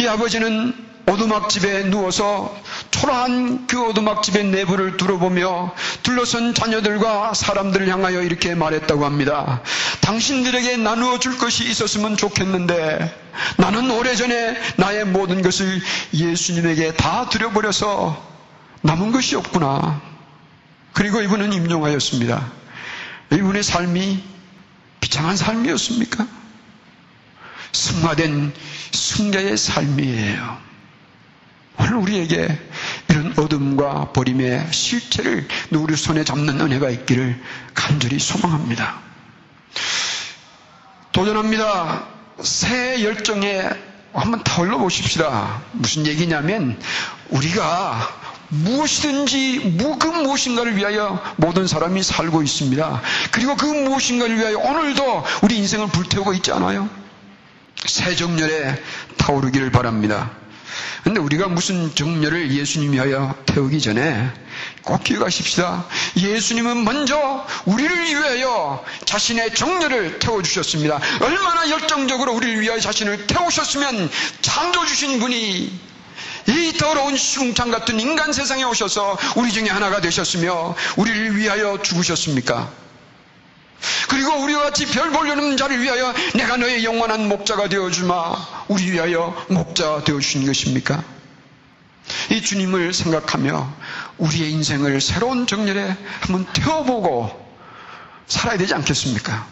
이 0.00 0.06
아버지는 0.06 0.74
오두막집에 1.06 1.84
누워서 1.90 2.56
초라한 2.90 3.66
그 3.66 3.88
오두막집의 3.88 4.44
내부를 4.44 4.96
둘러보며 4.96 5.74
둘러선 6.02 6.54
자녀들과 6.54 7.34
사람들을 7.34 7.88
향하여 7.88 8.22
이렇게 8.22 8.54
말했다고 8.54 9.04
합니다. 9.04 9.62
당신들에게 10.00 10.76
나누어 10.76 11.18
줄 11.18 11.38
것이 11.38 11.68
있었으면 11.68 12.16
좋겠는데 12.16 13.22
나는 13.56 13.90
오래전에 13.90 14.56
나의 14.76 15.04
모든 15.06 15.42
것을 15.42 15.80
예수님에게 16.14 16.94
다 16.94 17.28
드려버려서 17.28 18.30
남은 18.82 19.12
것이 19.12 19.34
없구나. 19.36 20.00
그리고 20.92 21.20
이분은 21.20 21.52
임종하였습니다. 21.52 22.52
이분의 23.32 23.62
삶이 23.62 24.22
비참한 25.00 25.36
삶이었습니까? 25.36 26.26
승화된 27.72 28.52
승자의 28.92 29.56
삶이에요. 29.56 30.71
오늘 31.78 31.94
우리에게 31.94 32.58
이런 33.08 33.34
어둠과 33.36 34.12
버림의 34.12 34.68
실체를 34.70 35.48
우리 35.72 35.96
손에 35.96 36.24
잡는 36.24 36.60
은혜가 36.60 36.90
있기를 36.90 37.40
간절히 37.74 38.18
소망합니다. 38.18 39.00
도전합니다. 41.12 42.06
새 42.42 43.02
열정에 43.02 43.68
한번 44.12 44.42
타올려 44.44 44.78
보십시다. 44.78 45.62
무슨 45.72 46.06
얘기냐면 46.06 46.78
우리가 47.30 48.08
무엇이든지 48.48 49.78
그 49.98 50.06
무엇인가를 50.06 50.76
위하여 50.76 51.22
모든 51.36 51.66
사람이 51.66 52.02
살고 52.02 52.42
있습니다. 52.42 53.02
그리고 53.30 53.56
그 53.56 53.64
무엇인가를 53.64 54.36
위하여 54.38 54.58
오늘도 54.58 55.24
우리 55.42 55.56
인생을 55.56 55.88
불태우고 55.88 56.34
있지 56.34 56.52
않아요? 56.52 56.88
새 57.86 58.14
정렬에 58.14 58.80
타오르기를 59.16 59.70
바랍니다. 59.70 60.30
근데 61.02 61.18
우리가 61.18 61.48
무슨 61.48 61.92
정렬을 61.94 62.52
예수님이 62.52 62.98
하여 62.98 63.34
태우기 63.46 63.80
전에 63.80 64.30
꼭 64.82 65.02
기억하십시다. 65.02 65.86
예수님은 66.16 66.84
먼저 66.84 67.44
우리를 67.64 68.06
위하여 68.06 68.84
자신의 69.04 69.54
정렬을 69.54 70.20
태워주셨습니다. 70.20 71.00
얼마나 71.20 71.68
열정적으로 71.70 72.32
우리를 72.34 72.60
위하여 72.60 72.78
자신을 72.78 73.26
태우셨으면 73.26 74.10
창조주신 74.42 75.18
분이 75.18 75.80
이 76.46 76.72
더러운 76.78 77.16
시궁창 77.16 77.70
같은 77.72 77.98
인간 77.98 78.32
세상에 78.32 78.62
오셔서 78.62 79.18
우리 79.36 79.52
중에 79.52 79.68
하나가 79.68 80.00
되셨으며 80.00 80.76
우리를 80.96 81.36
위하여 81.36 81.80
죽으셨습니까? 81.82 82.81
그리고 84.08 84.36
우리와 84.42 84.62
같이 84.64 84.86
별 84.86 85.10
보려는 85.10 85.56
자를 85.56 85.80
위하여 85.82 86.12
내가 86.34 86.56
너의 86.56 86.84
영원한 86.84 87.28
목자가 87.28 87.68
되어주마 87.68 88.66
우리 88.68 88.92
위하여 88.92 89.34
목자 89.48 90.04
되어주신 90.04 90.46
것입니까? 90.46 91.02
이 92.30 92.42
주님을 92.42 92.92
생각하며 92.92 93.72
우리의 94.18 94.52
인생을 94.52 95.00
새로운 95.00 95.46
정렬에 95.46 95.96
한번 96.20 96.46
태워보고 96.52 97.30
살아야 98.26 98.56
되지 98.58 98.74
않겠습니까? 98.74 99.46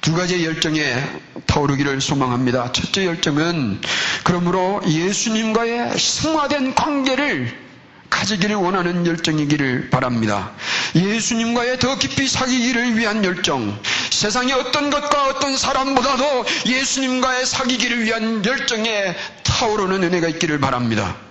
두 0.00 0.14
가지의 0.14 0.44
열정에 0.44 1.02
타오르기를 1.46 2.00
소망합니다. 2.00 2.70
첫째 2.72 3.06
열정은 3.06 3.80
그러므로 4.22 4.80
예수님과의 4.86 5.98
승화된 5.98 6.74
관계를 6.74 7.65
가지기를 8.10 8.56
원하는 8.56 9.06
열정이기를 9.06 9.90
바랍니다. 9.90 10.52
예수님과의 10.94 11.78
더 11.78 11.98
깊이 11.98 12.28
사귀기를 12.28 12.96
위한 12.96 13.24
열정, 13.24 13.78
세상의 14.10 14.54
어떤 14.54 14.90
것과 14.90 15.26
어떤 15.28 15.56
사람보다도 15.56 16.44
예수님과의 16.66 17.46
사귀기를 17.46 18.04
위한 18.04 18.44
열정에 18.44 19.14
타오르는 19.42 20.02
은혜가 20.04 20.28
있기를 20.28 20.60
바랍니다. 20.60 21.25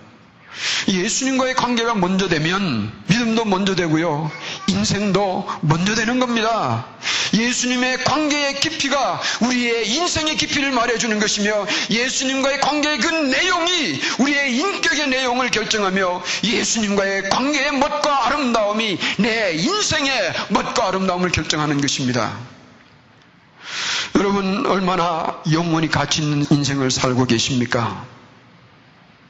예수님과의 0.87 1.55
관계가 1.55 1.95
먼저 1.95 2.27
되면 2.27 2.91
믿음도 3.07 3.45
먼저 3.45 3.75
되고요. 3.75 4.31
인생도 4.67 5.47
먼저 5.61 5.95
되는 5.95 6.19
겁니다. 6.19 6.85
예수님의 7.33 8.03
관계의 8.03 8.59
깊이가 8.59 9.21
우리의 9.41 9.89
인생의 9.89 10.37
깊이를 10.37 10.71
말해주는 10.71 11.19
것이며 11.19 11.65
예수님과의 11.89 12.61
관계의 12.61 12.97
그 12.99 13.07
내용이 13.09 14.01
우리의 14.19 14.55
인격의 14.57 15.09
내용을 15.09 15.51
결정하며 15.51 16.23
예수님과의 16.43 17.29
관계의 17.29 17.73
멋과 17.73 18.27
아름다움이 18.27 18.97
내 19.17 19.53
인생의 19.53 20.33
멋과 20.49 20.87
아름다움을 20.89 21.31
결정하는 21.31 21.81
것입니다. 21.81 22.37
여러분 24.15 24.65
얼마나 24.67 25.41
영원히 25.51 25.89
가치 25.89 26.21
있는 26.21 26.45
인생을 26.49 26.89
살고 26.89 27.25
계십니까? 27.25 28.05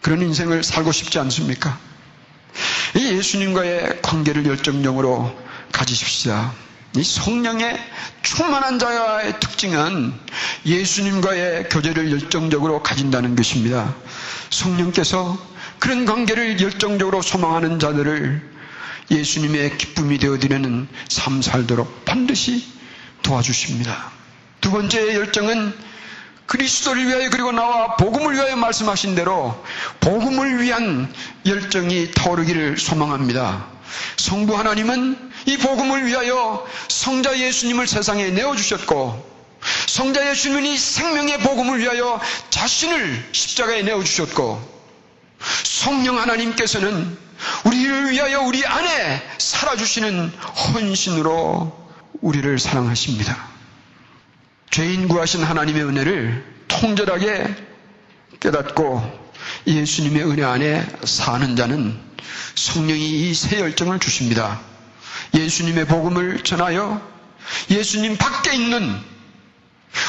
그런 0.06 0.22
인생을 0.22 0.64
살고 0.64 0.92
싶지 0.92 1.18
않습니까? 1.18 1.80
이 2.96 3.06
예수님과의 3.06 4.04
관계를 4.04 4.46
열정적으로 4.46 5.36
가지십시오. 5.72 6.54
이 6.96 7.04
성령의 7.04 7.80
충만한 8.22 8.78
자의 8.78 9.40
특징은 9.40 10.14
예수님과의 10.64 11.70
교제를 11.70 12.12
열정적으로 12.12 12.84
가진다는 12.84 13.36
것입니다. 13.36 13.96
성령께서 14.52 15.44
그런 15.80 16.06
관계를 16.06 16.62
열정적으로 16.62 17.24
소망하는 17.24 17.80
자들을 17.80 18.48
예수님의 19.10 19.80
기쁨이 19.80 20.20
되어드리는 20.20 20.88
삶 21.10 21.42
살도록 21.42 22.06
반드시 22.06 22.64
도와주십니다. 23.24 24.12
두 24.62 24.70
번째 24.70 25.16
열정은 25.16 25.74
그리스도를 26.46 27.08
위하여 27.08 27.30
그리고 27.30 27.52
나와 27.52 27.96
복음을 27.96 28.34
위하여 28.36 28.56
말씀하신 28.56 29.16
대로 29.16 29.64
복음을 30.00 30.62
위한 30.62 31.14
열정이 31.46 32.12
타오르기를 32.12 32.78
소망합니다. 32.78 33.68
성부 34.18 34.58
하나님은 34.58 35.32
이 35.48 35.58
복음을 35.58 36.06
위하여 36.06 36.66
성자 36.88 37.40
예수님을 37.40 37.88
세상에 37.88 38.30
내어주셨고 38.30 39.36
성자 39.88 40.30
예수님이 40.30 40.78
생명의 40.78 41.40
복음을 41.40 41.80
위하여 41.80 42.20
자신을 42.50 43.30
십자가에 43.32 43.84
내어주셨고 43.84 44.76
성령 45.64 46.20
하나님께서는 46.20 47.18
우리를 47.66 48.12
위하여 48.12 48.42
우리 48.42 48.66
안에 48.66 49.22
살아주시는 49.38 50.30
헌신으로 50.30 51.86
우리를 52.22 52.60
사랑하십니다. 52.60 53.55
죄인 54.72 55.08
구하신 55.08 55.44
하나님의 55.44 55.84
은혜를 55.84 56.44
통절하게 56.68 57.56
깨닫고 58.40 59.26
예수님의 59.68 60.24
은혜 60.26 60.44
안에 60.44 60.86
사는 61.06 61.56
자는 61.56 61.98
성령이 62.56 63.30
이 63.30 63.34
새 63.34 63.60
열정을 63.60 64.00
주십니다. 64.00 64.60
예수님의 65.34 65.86
복음을 65.88 66.44
전하여 66.44 67.02
예수님 67.70 68.18
밖에 68.18 68.56
있는 68.56 69.00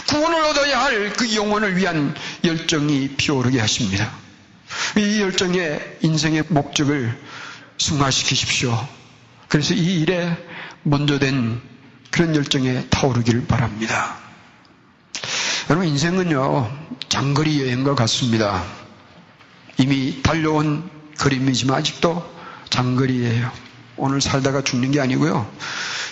구원을 0.08 0.40
얻어야 0.44 0.82
할 0.82 1.12
그 1.12 1.34
영혼을 1.34 1.76
위한 1.76 2.14
열정이 2.44 3.10
피어오르게 3.16 3.60
하십니다. 3.60 4.10
이 4.96 5.20
열정의 5.20 5.98
인생의 6.02 6.44
목적을 6.48 7.16
승화시키십시오. 7.78 8.88
그래서 9.48 9.74
이 9.74 10.00
일에 10.00 10.36
먼저 10.82 11.18
된 11.18 11.60
그런 12.10 12.34
열정에 12.34 12.86
타오르기를 12.90 13.46
바랍니다. 13.46 14.16
여러분 15.68 15.88
인생은요 15.88 16.70
장거리 17.08 17.60
여행과 17.62 17.96
같습니다. 17.96 18.62
이미 19.78 20.22
달려온 20.22 20.88
그림이지만 21.18 21.78
아직도 21.78 22.24
장거리예요. 22.70 23.50
오늘 23.96 24.20
살다가 24.20 24.62
죽는 24.62 24.92
게 24.92 25.00
아니고요. 25.00 25.50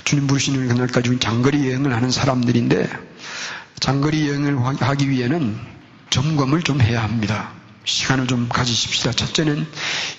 주님 0.03 0.27
부르시는 0.27 0.67
그날까지 0.67 1.21
장거리 1.21 1.69
여행을 1.69 1.95
하는 1.95 2.11
사람들인데 2.11 2.89
장거리 3.79 4.29
여행을 4.29 4.59
하기 4.83 5.09
위해는 5.09 5.57
점검을 6.11 6.63
좀 6.63 6.81
해야 6.81 7.05
합니다. 7.05 7.53
시간을 7.85 8.27
좀 8.27 8.49
가지십시다. 8.49 9.13
첫째는 9.13 9.67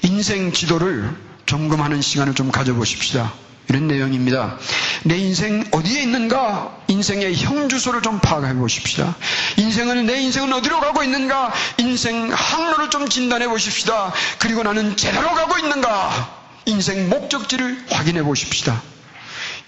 인생 0.04 0.54
지도를 0.54 1.13
점검하는 1.45 2.02
시간을 2.02 2.36
좀 2.36 2.52
가져보십시다. 2.52 3.34
이런 3.69 3.88
내용입니다. 3.88 4.58
내 5.04 5.17
인생 5.17 5.65
어디에 5.71 6.01
있는가? 6.04 6.78
인생의 6.88 7.36
형주소를 7.36 8.01
좀 8.01 8.19
파악해 8.19 8.54
보십시다. 8.56 9.15
인생은 9.58 10.06
내 10.06 10.21
인생은 10.21 10.54
어디로 10.54 10.80
가고 10.80 11.04
있는가? 11.04 11.54
인생 11.78 12.32
항로를 12.32 12.89
좀 12.89 13.08
진단해 13.10 13.47
보십시다. 13.47 14.13
그리고 14.39 14.63
나는 14.63 14.95
제대로 14.95 15.34
가고 15.34 15.58
있는가? 15.58 16.45
인생 16.65 17.10
목적지를 17.10 17.86
확인해 17.89 18.23
보십시다. 18.23 18.82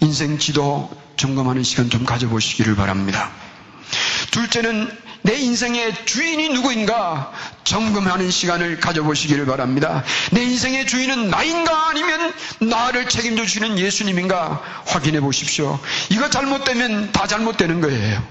인생 0.02 0.38
지도 0.38 0.90
점검하는 1.18 1.64
시간 1.64 1.90
좀 1.90 2.06
가져보시기를 2.06 2.76
바랍니다. 2.76 3.32
둘째는 4.32 4.92
내 5.28 5.36
인생의 5.36 6.06
주인이 6.06 6.48
누구인가 6.50 7.34
점검하는 7.66 8.32
시간을 8.32 8.80
가져보시기를 8.80 9.46
바랍니다. 9.46 10.06
내 10.32 10.42
인생의 10.42 10.88
주인은 10.88 11.30
나인가 11.30 11.90
아니면 11.90 12.34
나를 12.62 13.10
책임져 13.10 13.44
주시는 13.44 13.78
예수님인가 13.78 14.64
확인해 14.86 15.20
보십시오. 15.20 15.78
이거 16.10 16.30
잘못되면 16.30 17.12
다 17.12 17.28
잘못되는 17.28 17.82
거예요. 17.82 18.24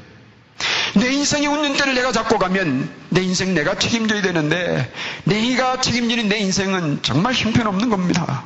내 0.94 1.12
인생의 1.12 1.48
운전대를 1.48 1.94
내가 1.96 2.12
잡고 2.12 2.38
가면 2.38 2.88
내 3.10 3.20
인생 3.20 3.54
내가 3.54 3.78
책임져야 3.78 4.22
되는데 4.22 4.90
내가 5.24 5.82
책임지는 5.82 6.30
내 6.30 6.38
인생은 6.38 7.00
정말 7.02 7.34
형편없는 7.34 7.90
겁니다. 7.90 8.44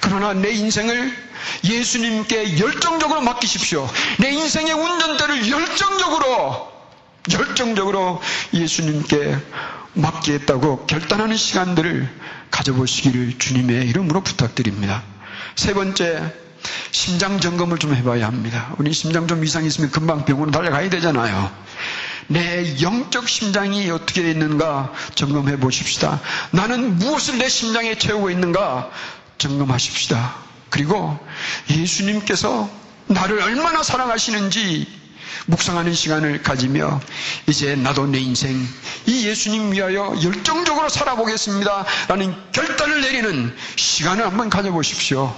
그러나 0.00 0.34
내 0.34 0.52
인생을 0.52 1.12
예수님께 1.64 2.60
열정적으로 2.60 3.22
맡기십시오. 3.22 3.90
내 4.18 4.30
인생의 4.30 4.72
운전대를 4.72 5.50
열정적으로 5.50 6.70
열정적으로 7.30 8.20
예수님께 8.52 9.36
맡기겠다고 9.94 10.86
결단하는 10.86 11.36
시간들을 11.36 12.08
가져보시기를 12.50 13.38
주님의 13.38 13.88
이름으로 13.88 14.22
부탁드립니다. 14.22 15.02
세 15.54 15.74
번째, 15.74 16.32
심장 16.90 17.40
점검을 17.40 17.78
좀 17.78 17.94
해봐야 17.94 18.26
합니다. 18.26 18.74
우리 18.78 18.92
심장 18.92 19.26
좀 19.26 19.44
이상 19.44 19.64
있으면 19.64 19.90
금방 19.90 20.24
병원으로 20.24 20.52
달려가야 20.52 20.90
되잖아요. 20.90 21.50
내 22.28 22.80
영적 22.80 23.28
심장이 23.28 23.90
어떻게 23.90 24.30
있는가 24.30 24.92
점검해 25.14 25.58
보십시다. 25.58 26.20
나는 26.50 26.96
무엇을 26.98 27.38
내 27.38 27.48
심장에 27.48 27.96
채우고 27.96 28.30
있는가 28.30 28.90
점검하십시다. 29.38 30.34
그리고 30.70 31.18
예수님께서 31.68 32.70
나를 33.06 33.42
얼마나 33.42 33.82
사랑하시는지 33.82 35.01
묵상하는 35.46 35.94
시간을 35.94 36.42
가지며 36.42 37.00
이제 37.46 37.74
나도 37.74 38.06
내 38.06 38.18
인생 38.18 38.66
이 39.06 39.26
예수님 39.26 39.72
위하여 39.72 40.14
열정적으로 40.22 40.88
살아보겠습니다. 40.88 41.84
라는 42.08 42.34
결단을 42.52 43.00
내리는 43.00 43.54
시간을 43.76 44.24
한번 44.26 44.50
가져보십시오. 44.50 45.34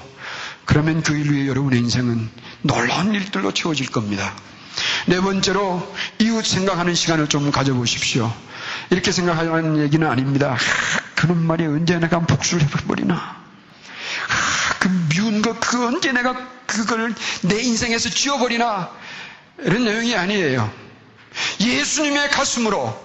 그러면 0.65 1.03
그 1.03 1.15
일 1.15 1.31
위에 1.33 1.47
여러분의 1.47 1.79
인생은 1.81 2.29
놀라운 2.63 3.15
일들로 3.15 3.53
채워질 3.53 3.91
겁니다. 3.91 4.35
네 5.07 5.21
번째로 5.21 5.95
이웃 6.19 6.45
생각하는 6.45 6.95
시간을 6.95 7.29
좀 7.29 7.51
가져보십시오. 7.51 8.33
이렇게 8.91 9.13
생각하는 9.13 9.79
얘기는 9.79 10.07
아닙니다. 10.09 10.57
아, 10.59 11.01
그런 11.15 11.47
말이 11.47 11.65
언제 11.67 11.99
내가 11.99 12.21
복수를 12.21 12.67
해버리나. 12.67 13.15
아, 13.15 14.75
그 14.81 14.89
미운 15.11 15.43
거, 15.43 15.55
그 15.61 15.87
언제 15.87 16.13
내가 16.13 16.35
그걸 16.67 17.15
내 17.43 17.61
인생에서 17.61 18.09
지워버리나. 18.11 18.91
이런 19.59 19.85
내용이 19.85 20.15
아니에요. 20.15 20.71
예수님의 21.61 22.31
가슴으로 22.31 23.03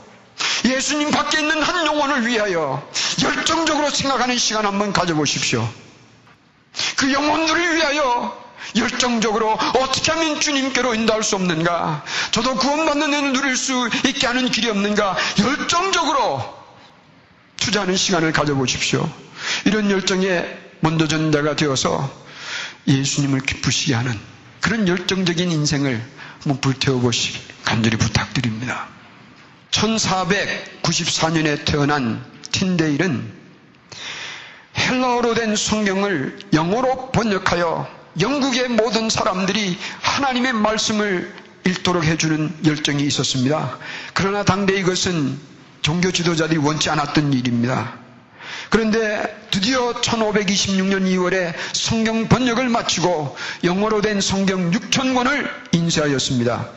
예수님 0.66 1.12
밖에 1.12 1.40
있는 1.40 1.62
한 1.62 1.86
영혼을 1.86 2.26
위하여 2.26 2.88
열정적으로 3.22 3.90
생각하는 3.90 4.38
시간 4.38 4.66
한번 4.66 4.94
가져보십시오. 4.94 5.68
그 6.96 7.12
영혼들을 7.12 7.76
위하여 7.76 8.50
열정적으로 8.76 9.54
어떻게 9.54 10.12
하면 10.12 10.40
주님께로 10.40 10.94
인도할 10.96 11.24
수 11.24 11.36
없는가? 11.36 12.04
저도 12.32 12.56
구원받는 12.56 13.14
은을 13.14 13.34
누릴 13.34 13.58
수 13.58 13.90
있게 14.06 14.28
하는 14.28 14.50
길이 14.50 14.70
없는가? 14.70 15.18
열정적으로 15.40 16.60
투자하는 17.58 17.96
시간을 17.96 18.32
가져보십시오. 18.32 19.10
이런 19.66 19.90
열정에 19.90 20.46
먼저 20.82 21.08
전자가 21.08 21.56
되어서 21.56 22.12
예수님을 22.88 23.42
기쁘시게 23.42 23.94
하는 23.94 24.18
그런 24.62 24.88
열정적인 24.88 25.52
인생을 25.52 26.02
한번 26.42 26.62
불태워보시길 26.62 27.42
간절히 27.64 27.98
부탁드립니다. 27.98 28.88
1494년에 29.72 31.66
태어난 31.66 32.24
틴데일은 32.52 33.32
헬라어로 34.78 35.34
된 35.36 35.56
성경을 35.56 36.40
영어로 36.54 37.12
번역하여 37.12 37.88
영국의 38.20 38.70
모든 38.70 39.10
사람들이 39.10 39.78
하나님의 40.02 40.54
말씀을 40.54 41.34
읽도록 41.68 42.04
해주는 42.04 42.60
열정이 42.66 43.04
있었습니다. 43.04 43.78
그러나 44.14 44.44
당대 44.44 44.78
이것은 44.80 45.38
종교 45.82 46.12
지도자들이 46.12 46.58
원치 46.60 46.90
않았던 46.90 47.34
일입니다. 47.34 48.00
그런데 48.70 49.36
드디어 49.52 49.94
1526년 49.94 51.02
2월에 51.04 51.54
성경 51.74 52.28
번역을 52.28 52.70
마치고 52.70 53.36
영어로 53.64 54.02
된 54.02 54.22
성경 54.22 54.72
6천권을 54.72 55.50
인쇄하였습니다. 55.72 56.68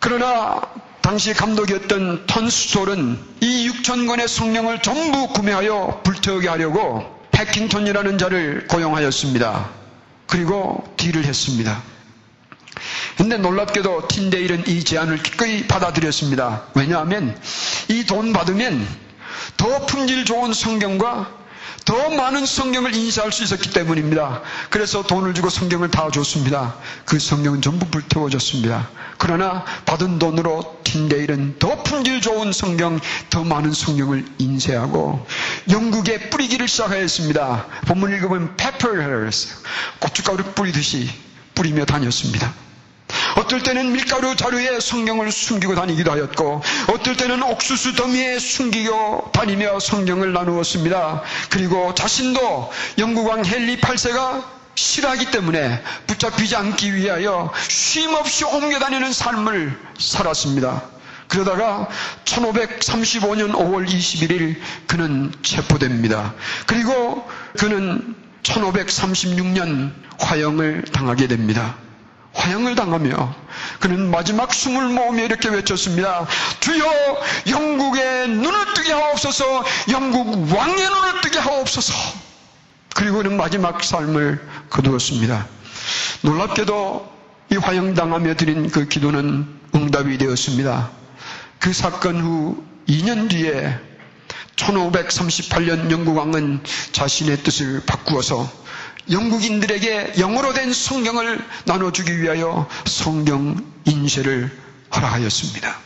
그러나 0.00 0.60
당시 1.02 1.32
감독이었던 1.32 2.26
턴스톨은 2.26 3.18
이 3.40 3.70
6천권의 3.70 4.28
성령을 4.28 4.82
전부 4.82 5.28
구매하여 5.28 6.00
불태우게 6.04 6.48
하려고 6.48 7.18
패킹턴이라는 7.30 8.18
자를 8.18 8.66
고용하였습니다. 8.66 9.70
그리고 10.26 10.84
딜을 10.96 11.24
했습니다. 11.24 11.82
근데 13.16 13.36
놀랍게도 13.36 14.08
틴데일은 14.08 14.66
이 14.66 14.84
제안을 14.84 15.22
기꺼이 15.22 15.66
받아들였습니다. 15.66 16.64
왜냐하면 16.74 17.38
이 17.88 18.04
돈 18.04 18.32
받으면 18.32 18.86
더 19.56 19.86
품질 19.86 20.24
좋은 20.24 20.52
성경과 20.52 21.40
더 21.84 22.10
많은 22.10 22.46
성경을 22.46 22.94
인쇄할 22.94 23.32
수 23.32 23.42
있었기 23.42 23.70
때문입니다. 23.70 24.42
그래서 24.70 25.02
돈을 25.02 25.34
주고 25.34 25.50
성경을 25.50 25.90
다 25.90 26.10
줬습니다. 26.10 26.76
그 27.04 27.18
성경은 27.18 27.62
전부 27.62 27.86
불태워졌습니다. 27.86 28.88
그러나 29.18 29.64
받은 29.86 30.18
돈으로 30.18 30.80
틴데일은 30.84 31.58
더 31.58 31.82
품질 31.82 32.20
좋은 32.20 32.52
성경, 32.52 33.00
더 33.28 33.44
많은 33.44 33.72
성경을 33.72 34.24
인쇄하고 34.38 35.26
영국에 35.70 36.30
뿌리기를 36.30 36.68
시작하였습니다. 36.68 37.66
본문 37.86 38.12
읽으면 38.12 38.56
페퍼를 38.56 39.30
고춧가루 39.98 40.44
뿌리듯이 40.54 41.10
뿌리며 41.54 41.84
다녔습니다. 41.84 42.69
어떨 43.50 43.64
때는 43.64 43.90
밀가루 43.90 44.36
자루에 44.36 44.78
성경을 44.78 45.32
숨기고 45.32 45.74
다니기도 45.74 46.12
하였고 46.12 46.62
어떨 46.86 47.16
때는 47.16 47.42
옥수수 47.42 47.96
더미에 47.96 48.38
숨기고 48.38 49.32
다니며 49.32 49.80
성경을 49.80 50.32
나누었습니다. 50.32 51.22
그리고 51.50 51.92
자신도 51.92 52.70
영국왕 52.98 53.44
헨리 53.44 53.80
8세가 53.80 54.44
싫어하기 54.76 55.32
때문에 55.32 55.82
붙잡히지 56.06 56.54
않기 56.54 56.94
위하여 56.94 57.52
쉼없이 57.66 58.44
옮겨 58.44 58.78
다니는 58.78 59.12
삶을 59.12 59.76
살았습니다. 59.98 60.82
그러다가 61.26 61.88
1535년 62.26 63.50
5월 63.50 63.84
21일 63.84 64.60
그는 64.86 65.32
체포됩니다. 65.42 66.34
그리고 66.66 67.28
그는 67.58 68.14
1536년 68.44 69.90
화형을 70.20 70.84
당하게 70.92 71.26
됩니다. 71.26 71.74
화형을 72.32 72.74
당하며 72.74 73.34
그는 73.80 74.10
마지막 74.10 74.54
숨을 74.54 74.88
모으며 74.88 75.24
이렇게 75.24 75.48
외쳤습니다. 75.48 76.26
주여 76.60 77.20
영국의 77.48 78.28
눈을 78.28 78.74
뜨게 78.74 78.92
하옵소서 78.92 79.64
영국 79.90 80.52
왕의 80.52 80.88
눈을 80.88 81.20
뜨게 81.22 81.38
하옵소서 81.38 81.92
그리고 82.94 83.18
그는 83.18 83.36
마지막 83.36 83.82
삶을 83.82 84.46
거두었습니다. 84.70 85.46
놀랍게도 86.22 87.20
이 87.52 87.56
화형당하며 87.56 88.34
드린 88.34 88.70
그 88.70 88.86
기도는 88.86 89.46
응답이 89.74 90.18
되었습니다. 90.18 90.90
그 91.58 91.72
사건 91.72 92.20
후 92.20 92.64
2년 92.88 93.28
뒤에 93.28 93.78
1538년 94.56 95.90
영국 95.90 96.16
왕은 96.18 96.62
자신의 96.92 97.38
뜻을 97.38 97.82
바꾸어서 97.86 98.50
영국인들에게 99.10 100.14
영어로 100.18 100.52
된 100.52 100.72
성경을 100.72 101.44
나눠주기 101.64 102.20
위하여 102.20 102.68
성경 102.86 103.56
인쇄를 103.84 104.56
허락하였습니다. 104.94 105.76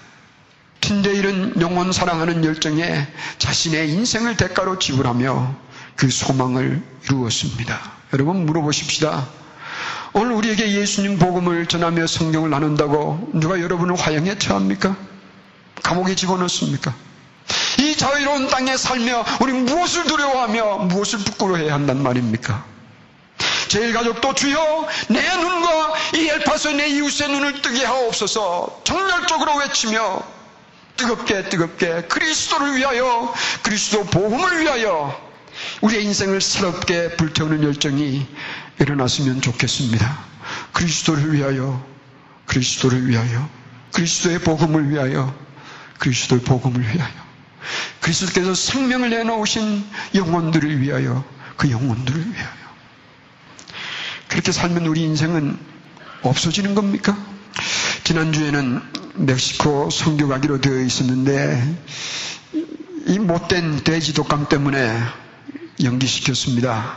틴데일은 0.81 1.61
영원 1.61 1.93
사랑하는 1.93 2.45
열정에 2.45 3.07
자신의 3.39 3.91
인생을 3.91 4.37
대가로 4.37 4.79
지불하며 4.79 5.55
그 5.97 6.11
소망을 6.11 6.83
이루었습니다. 7.05 7.93
여러분 8.13 8.45
물어보십시다. 8.45 9.27
오늘 10.13 10.33
우리에게 10.33 10.73
예수님 10.73 11.19
복음을 11.19 11.67
전하며 11.67 12.07
성경을 12.07 12.51
나눈다고 12.51 13.31
누가 13.35 13.61
여러분을 13.61 13.97
화형에 13.97 14.39
처합니까? 14.39 14.97
감옥에 15.83 16.15
집어넣습니까? 16.15 16.95
이 17.81 17.97
자유로운 17.97 18.49
땅에 18.49 18.77
살며 18.77 19.25
우리 19.41 19.53
무엇을 19.53 20.05
두려워하며 20.05 20.79
무엇을 20.85 21.21
부끄러워해야 21.21 21.75
한단 21.75 22.03
말입니까? 22.03 22.74
제일 23.75 23.93
가족도 23.93 24.35
주여 24.35 24.87
내 25.09 25.37
눈과 25.37 25.95
이 26.15 26.29
엘파소의 26.29 26.77
내 26.77 26.89
이웃의 26.91 27.29
눈을 27.29 27.61
뜨게 27.61 27.85
하옵소서. 27.85 28.83
정열적으로 28.85 29.57
외치며 29.57 30.23
뜨겁게 30.97 31.49
뜨겁게 31.49 32.03
그리스도를 32.03 32.77
위하여 32.77 33.35
그리스도 33.65 34.05
복음을 34.05 34.61
위하여 34.61 35.21
우리의 35.81 36.05
인생을 36.05 36.41
새롭게 36.41 37.17
불태우는 37.17 37.65
열정이 37.65 38.25
일어났으면 38.79 39.41
좋겠습니다. 39.41 40.19
그리스도를 40.73 41.33
위하여 41.33 41.85
그리스도를 42.47 43.09
위하여 43.09 43.49
그리스도의 43.93 44.39
복음을 44.39 44.89
위하여 44.89 45.35
그리스도의 45.99 46.43
복음을 46.43 46.81
위하여. 46.81 47.25
그리스도께서 48.03 48.55
생명을 48.55 49.11
내놓으신 49.11 49.85
영혼들을 50.15 50.81
위하여 50.81 51.25
그 51.57 51.73
영혼들을 51.73 52.21
위하여 52.21 52.64
그렇게 54.35 54.51
살면 54.51 54.85
우리 54.87 55.03
인생은 55.03 55.57
없어지는 56.23 56.75
겁니까? 56.75 57.17
지난주에는 58.03 58.83
멕시코 59.15 59.91
선교 59.91 60.27
가기로 60.27 60.61
되어 60.61 60.81
있었는데 60.81 61.63
이 63.07 63.21
못된 63.21 63.85
돼지 63.85 64.13
독감 64.13 64.49
때문에 64.49 64.99
연기시켰습니다. 65.85 66.97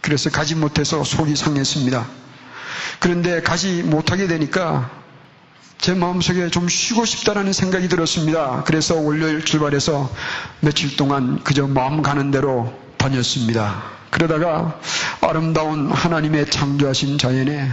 그래서 0.00 0.30
가지 0.30 0.54
못해서 0.54 1.04
속이 1.04 1.36
상했습니다. 1.36 2.06
그런데 3.00 3.42
가지 3.42 3.82
못하게 3.82 4.26
되니까 4.26 4.90
제 5.76 5.92
마음속에 5.92 6.48
좀 6.48 6.70
쉬고 6.70 7.04
싶다라는 7.04 7.52
생각이 7.52 7.88
들었습니다. 7.90 8.64
그래서 8.64 8.94
월요일 8.94 9.44
출발해서 9.44 10.10
며칠 10.60 10.96
동안 10.96 11.44
그저 11.44 11.66
마음 11.66 12.00
가는 12.00 12.30
대로 12.30 12.72
다녔습니다. 12.96 14.01
그러다가 14.12 14.78
아름다운 15.22 15.90
하나님의 15.90 16.50
창조하신 16.50 17.16
자연에 17.16 17.72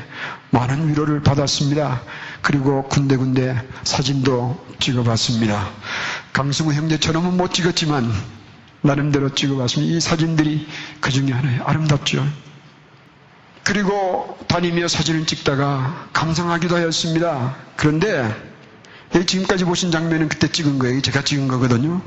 많은 0.51 0.87
위로를 0.87 1.21
받았습니다. 1.21 2.01
그리고 2.41 2.83
군데군데 2.83 3.61
사진도 3.83 4.65
찍어봤습니다. 4.79 5.69
강승우 6.31 6.71
형제처럼은 6.71 7.35
못 7.35 7.53
찍었지만 7.53 8.09
나름대로 8.81 9.35
찍어봤습니다. 9.35 9.93
이 9.93 9.99
사진들이 9.99 10.65
그 11.01 11.11
중에 11.11 11.29
하나예요. 11.31 11.61
아름답죠? 11.65 12.25
그리고 13.63 14.37
다니며 14.47 14.87
사진을 14.87 15.25
찍다가 15.25 16.07
감상하기도 16.13 16.73
하였습니다. 16.73 17.57
그런데 17.75 18.33
지금까지 19.27 19.65
보신 19.65 19.91
장면은 19.91 20.29
그때 20.29 20.47
찍은 20.47 20.79
거예요. 20.79 21.01
제가 21.01 21.21
찍은 21.21 21.49
거거든요. 21.49 22.01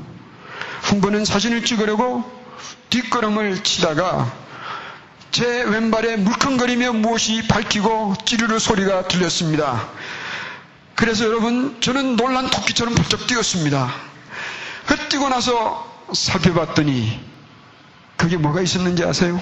한 0.81 1.01
번은 1.01 1.23
사진을 1.23 1.63
찍으려고 1.63 2.32
뒷걸음을 2.89 3.63
치다가 3.63 4.31
제 5.31 5.63
왼발에 5.63 6.17
물컹거리며 6.17 6.93
무엇이 6.93 7.47
밝히고 7.47 8.15
찌르르 8.25 8.59
소리가 8.59 9.07
들렸습니다. 9.07 9.89
그래서 10.95 11.25
여러분 11.25 11.81
저는 11.81 12.15
놀란 12.15 12.49
토끼처럼 12.49 12.93
벌쩍 12.93 13.25
뛰었습니다. 13.25 13.91
그 14.85 15.09
뛰고 15.09 15.29
나서 15.29 15.91
살펴봤더니 16.13 17.19
그게 18.15 18.37
뭐가 18.37 18.61
있었는지 18.61 19.03
아세요? 19.03 19.41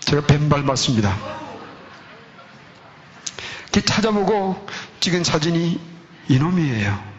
제가 0.00 0.26
뱀 0.26 0.48
밟았습니다. 0.48 1.16
이렇게 3.62 3.80
찾아보고 3.80 4.64
찍은 5.00 5.24
사진이 5.24 5.80
이놈이에요. 6.28 7.13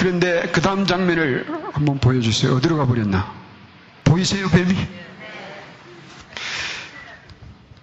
그런데 0.00 0.48
그 0.50 0.62
다음 0.62 0.86
장면을 0.86 1.46
한번 1.74 2.00
보여주세요. 2.00 2.56
어디로 2.56 2.78
가버렸나? 2.78 3.34
보이세요, 4.04 4.48
뱀이? 4.48 4.74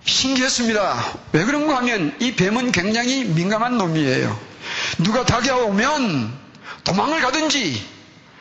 신기했습니다. 0.03 1.13
왜 1.33 1.45
그런가 1.45 1.77
하면 1.77 2.15
이 2.19 2.33
뱀은 2.33 2.71
굉장히 2.71 3.23
민감한 3.23 3.77
놈이에요. 3.77 4.35
누가 4.97 5.27
다가오면 5.27 6.33
도망을 6.85 7.21
가든지 7.21 7.85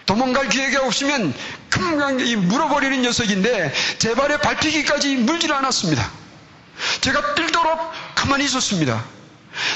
도망갈 0.06 0.48
기회가 0.48 0.86
없으면 0.86 1.34
금방 1.68 2.16
물어버리는 2.16 3.02
녀석인데 3.02 3.74
제 3.98 4.14
발에 4.14 4.38
밟히기까지 4.38 5.16
물질 5.16 5.52
않았습니다. 5.52 6.10
제가 7.02 7.34
뜰도록 7.34 7.92
가만히 8.14 8.46
있었습니다. 8.46 9.04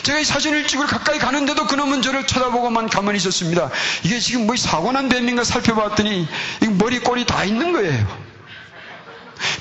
제가 0.02 0.18
이 0.18 0.24
사진을 0.24 0.66
찍으러 0.66 0.86
가까이 0.86 1.18
가는데도 1.18 1.66
그놈은 1.66 2.02
저를 2.02 2.26
쳐다보고만 2.26 2.88
가만히 2.88 3.16
있었습니다. 3.18 3.70
이게 4.02 4.18
지금 4.20 4.46
뭐 4.46 4.56
사고 4.56 4.92
난 4.92 5.08
뱀인가 5.08 5.44
살펴봤더니 5.44 6.28
머리 6.78 6.98
꼬리 6.98 7.24
다 7.24 7.44
있는 7.44 7.72
거예요. 7.72 8.30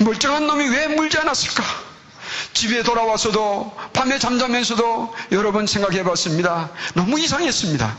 멀쩡한 0.00 0.46
놈이 0.46 0.68
왜 0.68 0.88
물지 0.88 1.18
않았을까? 1.18 1.62
집에 2.52 2.82
돌아와서도 2.82 3.76
밤에 3.92 4.18
잠자면서도 4.18 5.14
여러 5.32 5.52
번 5.52 5.66
생각해 5.66 6.04
봤습니다. 6.04 6.70
너무 6.94 7.18
이상했습니다. 7.18 7.96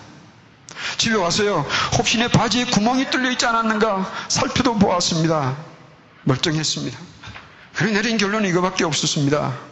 집에 0.97 1.15
와서요, 1.15 1.65
혹시 1.97 2.17
내 2.17 2.27
바지에 2.27 2.65
구멍이 2.65 3.09
뚫려 3.09 3.31
있지 3.31 3.45
않았는가 3.45 4.11
살펴도 4.29 4.75
보았습니다. 4.75 5.57
멀쩡했습니다. 6.23 6.97
그래 7.73 7.91
내린 7.91 8.17
결론은 8.17 8.49
이거밖에 8.49 8.83
없었습니다. 8.83 9.70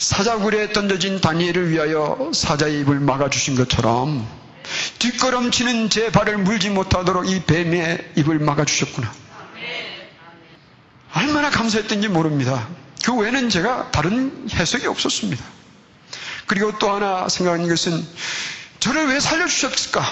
사자굴에 0.00 0.72
던져진 0.72 1.20
다니엘을 1.20 1.68
위하여 1.70 2.30
사자의 2.32 2.80
입을 2.80 3.00
막아주신 3.00 3.54
것처럼 3.54 4.26
뒷걸음치는 4.98 5.90
제 5.90 6.10
발을 6.10 6.38
물지 6.38 6.70
못하도록 6.70 7.28
이 7.28 7.42
뱀의 7.42 8.12
입을 8.16 8.38
막아주셨구나. 8.38 9.12
얼마나 11.14 11.50
감사했던지 11.50 12.08
모릅니다. 12.08 12.66
그 13.04 13.14
외에는 13.14 13.50
제가 13.50 13.90
다른 13.90 14.48
해석이 14.50 14.86
없었습니다. 14.86 15.44
그리고 16.46 16.78
또 16.78 16.90
하나 16.90 17.28
생각하는 17.28 17.68
것은 17.68 18.06
저를 18.78 19.08
왜 19.08 19.20
살려주셨을까? 19.20 20.02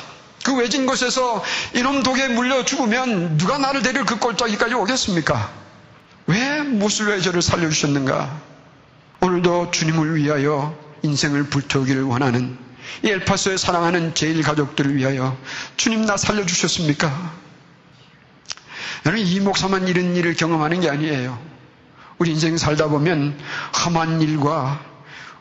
그 0.45 0.55
외진 0.55 0.85
곳에서 0.85 1.43
이놈 1.73 2.03
독에 2.03 2.29
물려 2.29 2.63
죽으면 2.63 3.39
누가 3.39 3.57
나를 3.57 3.81
데릴 3.81 4.05
그 4.05 4.19
꼴짜기까지 4.19 4.75
오겠습니까? 4.75 5.51
왜왜 6.27 7.21
저를 7.23 7.41
살려주셨는가? 7.41 8.48
오늘도 9.21 9.71
주님을 9.73 10.17
위하여 10.17 10.77
인생을 11.03 11.45
불태우기를 11.45 12.03
원하는 12.05 12.57
이 13.03 13.09
엘파소에 13.09 13.57
사랑하는 13.57 14.15
제일 14.15 14.43
가족들을 14.43 14.95
위하여 14.97 15.37
주님 15.77 16.07
나 16.07 16.17
살려주셨습니까? 16.17 17.33
여러분 19.07 19.27
이 19.27 19.41
목사만 19.41 19.89
이런 19.89 20.17
일을 20.17 20.35
경험하는 20.35 20.81
게 20.81 20.91
아니에요. 20.91 21.39
우리 22.19 22.31
인생 22.31 22.57
살다 22.57 22.89
보면 22.89 23.39
험한 23.85 24.21
일과 24.23 24.81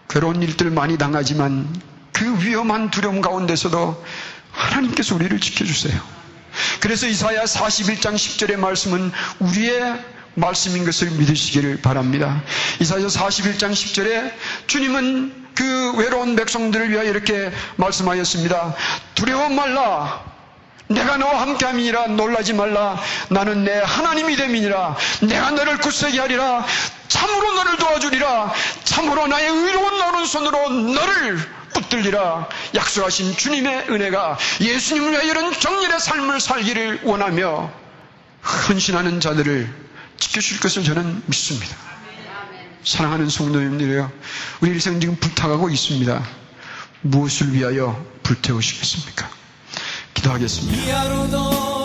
괴로운 0.10 0.42
일들 0.42 0.70
많이 0.70 0.98
당하지만 0.98 1.68
그 2.12 2.44
위험한 2.44 2.92
두려움 2.92 3.22
가운데서도 3.22 4.04
하나님께서 4.52 5.16
우리를 5.16 5.40
지켜주세요. 5.40 6.00
그래서 6.80 7.08
이사야 7.08 7.44
41장 7.44 8.16
10절의 8.16 8.58
말씀은 8.58 9.12
우리의 9.40 10.04
말씀인 10.36 10.86
것을 10.86 11.10
믿으시기를 11.12 11.82
바랍니다. 11.82 12.42
이사야 12.80 13.08
41장 13.08 13.72
10절에 13.72 14.32
주님은 14.68 15.48
그 15.56 15.94
외로운 15.98 16.36
백성들을 16.36 16.92
위하여 16.92 17.10
이렇게 17.10 17.52
말씀하였습니다. 17.78 18.76
두려워 19.16 19.50
말라. 19.50 20.24
내가 20.90 21.18
너와 21.18 21.42
함께함이니라 21.42 22.08
놀라지 22.08 22.54
말라 22.54 22.98
나는 23.30 23.66
내 23.66 23.78
하나님이 23.78 24.38
됨이니라 24.38 24.96
내가 25.24 25.52
너를 25.52 25.78
굳세게 25.80 26.18
하리라 26.18 26.66
참으로 27.10 27.54
너를 27.56 27.76
도와주리라 27.78 28.54
참으로 28.86 29.28
나의 29.28 29.50
의로운 29.50 30.02
오른손으로 30.02 30.70
너를 30.70 31.40
붙들리라 31.74 32.48
약속하신 32.76 33.36
주님의 33.36 33.88
은혜가 33.90 34.38
예수님을 34.62 35.12
위하여 35.12 35.26
이런 35.26 35.52
정렬의 35.52 36.00
삶을 36.00 36.40
살기를 36.40 37.02
원하며 37.04 37.70
헌신하는 38.70 39.20
자들을 39.20 39.87
지켜줄 40.20 40.60
것을 40.60 40.84
저는 40.84 41.24
믿습니다 41.26 41.76
사랑하는 42.84 43.30
성도님들이여 43.30 44.12
우리 44.62 44.72
일생 44.72 45.00
지금 45.00 45.16
불타가고 45.18 45.70
있습니다 45.70 46.24
무엇을 47.02 47.54
위하여 47.54 48.06
불태우시겠습니까? 48.24 49.30
기도하겠습니다. 50.14 51.77